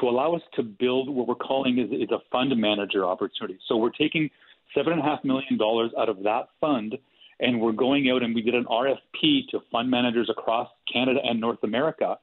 to 0.00 0.08
allow 0.08 0.34
us 0.34 0.42
to 0.54 0.62
build 0.62 1.08
what 1.08 1.28
we're 1.28 1.34
calling 1.34 1.78
is, 1.78 1.90
is 1.90 2.10
a 2.10 2.18
fund 2.32 2.56
manager 2.56 3.04
opportunity. 3.04 3.58
So 3.68 3.76
we're 3.76 3.90
taking 3.90 4.30
seven 4.74 4.92
and 4.94 5.02
a 5.02 5.04
half 5.04 5.24
million 5.24 5.58
dollars 5.58 5.90
out 5.98 6.08
of 6.08 6.22
that 6.22 6.48
fund 6.60 6.96
and 7.40 7.60
we're 7.60 7.72
going 7.72 8.10
out 8.10 8.22
and 8.22 8.34
we 8.34 8.42
did 8.42 8.54
an 8.54 8.64
RFP 8.64 9.48
to 9.50 9.60
fund 9.70 9.90
managers 9.90 10.30
across 10.30 10.68
Canada 10.90 11.20
and 11.22 11.40
North 11.40 11.62
America 11.62 12.18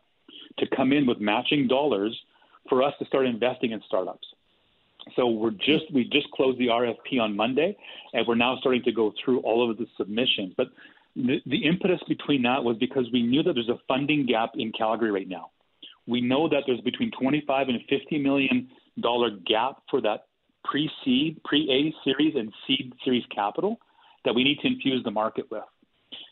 to 0.58 0.66
come 0.76 0.92
in 0.92 1.06
with 1.06 1.20
matching 1.20 1.68
dollars 1.68 2.18
for 2.70 2.84
us 2.84 2.94
to 3.00 3.06
start 3.06 3.26
investing 3.26 3.72
in 3.72 3.82
startups. 3.88 4.28
So 5.16 5.28
we're 5.28 5.52
just 5.52 5.92
we 5.94 6.04
just 6.06 6.30
closed 6.32 6.60
the 6.60 6.68
RFP 6.68 7.20
on 7.20 7.36
Monday, 7.36 7.76
and 8.14 8.26
we're 8.28 8.36
now 8.36 8.58
starting 8.60 8.84
to 8.84 8.92
go 8.92 9.14
through 9.24 9.40
all 9.40 9.70
of 9.70 9.78
the 9.78 9.88
submissions. 9.98 10.54
But 10.56 10.68
the, 11.16 11.38
the 11.46 11.66
impetus 11.66 12.00
between 12.08 12.44
that 12.44 12.64
was 12.64 12.78
because 12.78 13.06
we 13.12 13.22
knew 13.24 13.44
that 13.44 13.54
there's 13.54 13.70
a 13.70 13.80
funding 13.88 14.26
gap 14.26 14.52
in 14.56 14.72
Calgary 14.72 15.12
right 15.12 15.28
now. 15.28 15.52
We 16.08 16.22
know 16.22 16.48
that 16.50 16.64
there's 16.66 16.82
between 16.82 17.12
25 17.20 17.70
and 17.70 17.80
50 17.90 18.20
million 18.20 18.70
dollar 19.00 19.32
gap 19.46 19.84
for 19.90 20.02
that 20.02 20.26
pre-seed, 20.64 21.42
pre-A 21.44 21.94
series, 22.04 22.36
and 22.36 22.54
seed 22.68 22.94
series 23.04 23.24
capital 23.34 23.80
that 24.26 24.36
we 24.36 24.44
need 24.44 24.60
to 24.60 24.68
infuse 24.68 25.04
the 25.04 25.12
market 25.12 25.50
with. 25.50 25.64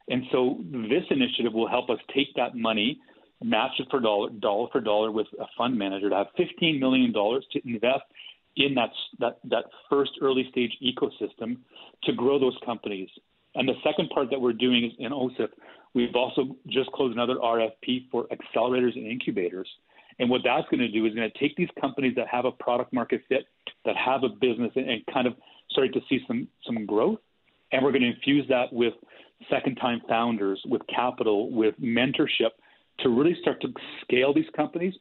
And 0.09 0.23
so 0.31 0.59
this 0.71 1.03
initiative 1.09 1.53
will 1.53 1.67
help 1.67 1.89
us 1.89 1.99
take 2.13 2.27
that 2.35 2.55
money, 2.55 2.99
match 3.43 3.71
it 3.79 3.87
for 3.89 3.99
dollar, 3.99 4.29
dollar 4.29 4.67
for 4.71 4.81
dollar 4.81 5.11
with 5.11 5.27
a 5.39 5.45
fund 5.57 5.77
manager 5.77 6.09
to 6.09 6.15
have 6.15 6.27
$15 6.37 6.79
million 6.79 7.13
to 7.13 7.67
invest 7.67 8.03
in 8.59 8.75
that, 8.75 8.89
that, 9.19 9.39
that 9.45 9.65
first 9.89 10.11
early 10.21 10.47
stage 10.51 10.77
ecosystem 10.83 11.57
to 12.03 12.13
grow 12.13 12.37
those 12.37 12.57
companies. 12.65 13.09
And 13.55 13.67
the 13.67 13.73
second 13.83 14.09
part 14.09 14.29
that 14.29 14.39
we're 14.39 14.53
doing 14.53 14.85
is 14.85 14.91
in 14.99 15.11
OCIF, 15.11 15.49
we've 15.95 16.15
also 16.15 16.55
just 16.67 16.91
closed 16.91 17.13
another 17.13 17.35
RFP 17.35 18.11
for 18.11 18.27
accelerators 18.27 18.95
and 18.95 19.07
incubators. 19.07 19.67
And 20.19 20.29
what 20.29 20.41
that's 20.43 20.67
going 20.69 20.81
to 20.81 20.91
do 20.91 21.05
is 21.05 21.15
going 21.15 21.29
to 21.31 21.39
take 21.39 21.55
these 21.55 21.69
companies 21.79 22.13
that 22.15 22.27
have 22.27 22.45
a 22.45 22.51
product 22.51 22.93
market 22.93 23.21
fit, 23.29 23.45
that 23.85 23.95
have 23.95 24.23
a 24.23 24.29
business, 24.29 24.71
and, 24.75 24.89
and 24.89 25.01
kind 25.11 25.25
of 25.25 25.33
starting 25.71 25.93
to 25.93 26.01
see 26.09 26.19
some 26.27 26.47
some 26.65 26.85
growth, 26.85 27.19
and 27.71 27.83
we're 27.83 27.91
going 27.91 28.01
to 28.01 28.09
infuse 28.09 28.45
that 28.49 28.71
with 28.73 28.93
second 29.49 29.75
time 29.75 30.01
founders, 30.09 30.61
with 30.65 30.81
capital, 30.93 31.49
with 31.51 31.75
mentorship 31.79 32.51
to 32.99 33.09
really 33.09 33.35
start 33.41 33.61
to 33.61 33.69
scale 34.01 34.33
these 34.33 34.49
companies 34.55 34.93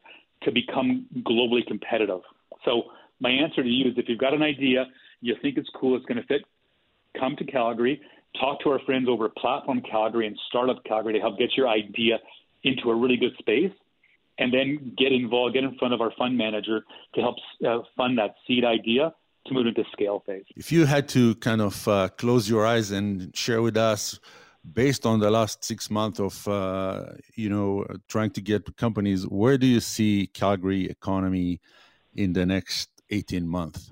to 0.42 0.52
become 0.52 1.06
globally 1.22 1.66
competitive. 1.66 2.20
So 2.64 2.84
my 3.20 3.30
answer 3.30 3.62
to 3.62 3.68
you 3.68 3.90
is 3.90 3.94
if 3.96 4.08
you've 4.08 4.18
got 4.18 4.34
an 4.34 4.42
idea, 4.42 4.86
you 5.20 5.34
think 5.42 5.58
it's 5.58 5.68
cool, 5.74 5.96
it's 5.96 6.06
going 6.06 6.20
to 6.20 6.26
fit, 6.26 6.42
come 7.18 7.36
to 7.36 7.44
Calgary, 7.44 8.00
talk 8.38 8.60
to 8.62 8.70
our 8.70 8.80
friends 8.80 9.08
over 9.08 9.26
at 9.26 9.34
Platform 9.36 9.82
Calgary 9.90 10.26
and 10.26 10.38
Startup 10.48 10.82
Calgary 10.84 11.14
to 11.14 11.20
help 11.20 11.38
get 11.38 11.56
your 11.56 11.68
idea 11.68 12.18
into 12.62 12.90
a 12.90 12.94
really 12.94 13.16
good 13.16 13.32
space. 13.38 13.72
and 14.38 14.52
then 14.52 14.94
get 14.96 15.12
involved, 15.12 15.54
get 15.54 15.64
in 15.64 15.76
front 15.78 15.92
of 15.92 16.00
our 16.00 16.12
fund 16.16 16.36
manager 16.38 16.84
to 17.14 17.20
help 17.20 17.36
uh, 17.66 17.80
fund 17.96 18.18
that 18.18 18.34
seed 18.46 18.64
idea 18.64 19.12
to 19.46 19.54
move 19.54 19.66
into 19.66 19.82
scale 19.92 20.22
phase. 20.26 20.44
If 20.56 20.70
you 20.70 20.86
had 20.86 21.08
to 21.08 21.34
kind 21.36 21.60
of 21.60 21.88
uh, 21.88 22.08
close 22.16 22.48
your 22.48 22.64
eyes 22.66 22.90
and 22.90 23.36
share 23.36 23.62
with 23.62 23.76
us, 23.76 24.18
based 24.74 25.06
on 25.06 25.18
the 25.18 25.30
last 25.30 25.64
six 25.64 25.90
months 25.90 26.20
of 26.20 26.46
uh, 26.46 27.06
you 27.34 27.48
know 27.48 27.84
trying 28.08 28.30
to 28.30 28.40
get 28.40 28.76
companies, 28.76 29.26
where 29.26 29.58
do 29.58 29.66
you 29.66 29.80
see 29.80 30.28
Calgary 30.32 30.86
economy 30.86 31.60
in 32.14 32.32
the 32.32 32.46
next 32.46 32.90
18 33.10 33.46
months? 33.46 33.90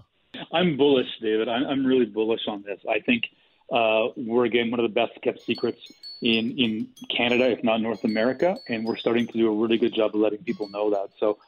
I'm 0.52 0.76
bullish, 0.76 1.08
David. 1.20 1.48
I'm, 1.48 1.64
I'm 1.64 1.86
really 1.86 2.06
bullish 2.06 2.42
on 2.48 2.62
this. 2.62 2.80
I 2.88 3.00
think 3.00 3.24
uh, 3.70 4.08
we're 4.16 4.44
again 4.44 4.70
one 4.70 4.80
of 4.80 4.84
the 4.84 4.94
best 4.94 5.20
kept 5.22 5.42
secrets 5.42 5.80
in 6.22 6.56
in 6.58 6.88
Canada, 7.14 7.50
if 7.50 7.62
not 7.64 7.80
North 7.80 8.04
America, 8.04 8.56
and 8.68 8.84
we're 8.84 8.96
starting 8.96 9.26
to 9.26 9.32
do 9.32 9.48
a 9.48 9.54
really 9.54 9.78
good 9.78 9.94
job 9.94 10.14
of 10.14 10.20
letting 10.20 10.42
people 10.44 10.68
know 10.68 10.90
that. 10.90 11.08
So 11.18 11.38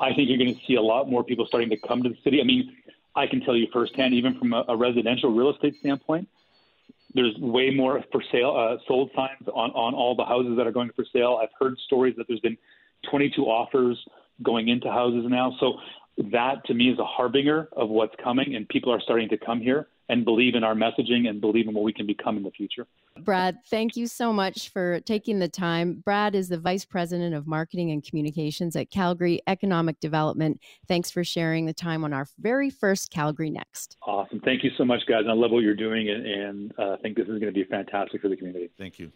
I 0.00 0.14
think 0.14 0.28
you're 0.28 0.38
going 0.38 0.54
to 0.54 0.60
see 0.66 0.74
a 0.74 0.82
lot 0.82 1.10
more 1.10 1.24
people 1.24 1.46
starting 1.46 1.70
to 1.70 1.76
come 1.76 2.02
to 2.02 2.08
the 2.08 2.18
city. 2.22 2.40
I 2.40 2.44
mean, 2.44 2.76
I 3.14 3.26
can 3.26 3.40
tell 3.40 3.56
you 3.56 3.66
firsthand, 3.72 4.14
even 4.14 4.38
from 4.38 4.52
a, 4.52 4.64
a 4.68 4.76
residential 4.76 5.32
real 5.32 5.50
estate 5.50 5.76
standpoint, 5.76 6.28
there's 7.14 7.36
way 7.38 7.70
more 7.70 8.04
for 8.12 8.22
sale 8.30 8.54
uh, 8.56 8.76
sold 8.86 9.10
signs 9.14 9.48
on 9.48 9.70
on 9.70 9.94
all 9.94 10.14
the 10.14 10.24
houses 10.24 10.56
that 10.56 10.66
are 10.66 10.72
going 10.72 10.90
for 10.94 11.04
sale. 11.12 11.38
I've 11.42 11.54
heard 11.58 11.78
stories 11.78 12.14
that 12.16 12.26
there's 12.28 12.40
been 12.40 12.58
22 13.10 13.42
offers 13.42 14.02
going 14.42 14.68
into 14.68 14.90
houses 14.90 15.24
now. 15.28 15.56
So 15.60 15.78
that 16.32 16.64
to 16.66 16.74
me 16.74 16.90
is 16.90 16.98
a 16.98 17.04
harbinger 17.04 17.68
of 17.72 17.88
what's 17.88 18.14
coming, 18.22 18.54
and 18.54 18.68
people 18.68 18.92
are 18.92 19.00
starting 19.00 19.28
to 19.28 19.36
come 19.36 19.60
here 19.60 19.88
and 20.08 20.24
believe 20.24 20.54
in 20.54 20.62
our 20.62 20.74
messaging 20.74 21.28
and 21.28 21.40
believe 21.40 21.66
in 21.66 21.74
what 21.74 21.82
we 21.82 21.92
can 21.92 22.06
become 22.06 22.36
in 22.36 22.42
the 22.42 22.50
future. 22.50 22.86
Brad, 23.18 23.58
thank 23.68 23.96
you 23.96 24.06
so 24.06 24.32
much 24.32 24.68
for 24.68 25.00
taking 25.00 25.38
the 25.38 25.48
time. 25.48 26.02
Brad 26.04 26.34
is 26.34 26.48
the 26.48 26.58
Vice 26.58 26.84
President 26.84 27.34
of 27.34 27.46
Marketing 27.46 27.90
and 27.90 28.04
Communications 28.04 28.76
at 28.76 28.90
Calgary 28.90 29.40
Economic 29.46 29.98
Development. 30.00 30.60
Thanks 30.86 31.10
for 31.10 31.24
sharing 31.24 31.66
the 31.66 31.72
time 31.72 32.04
on 32.04 32.12
our 32.12 32.26
very 32.38 32.70
first 32.70 33.10
Calgary 33.10 33.50
Next. 33.50 33.96
Awesome. 34.06 34.40
Thank 34.40 34.62
you 34.62 34.70
so 34.78 34.84
much, 34.84 35.00
guys. 35.08 35.24
I 35.28 35.32
love 35.32 35.50
what 35.50 35.64
you're 35.64 35.74
doing, 35.74 36.08
and, 36.08 36.26
and 36.26 36.72
uh, 36.78 36.92
I 36.92 36.96
think 36.98 37.16
this 37.16 37.24
is 37.24 37.40
going 37.40 37.52
to 37.52 37.52
be 37.52 37.64
fantastic 37.64 38.20
for 38.20 38.28
the 38.28 38.36
community. 38.36 38.70
Thank 38.78 38.98
you. 38.98 39.10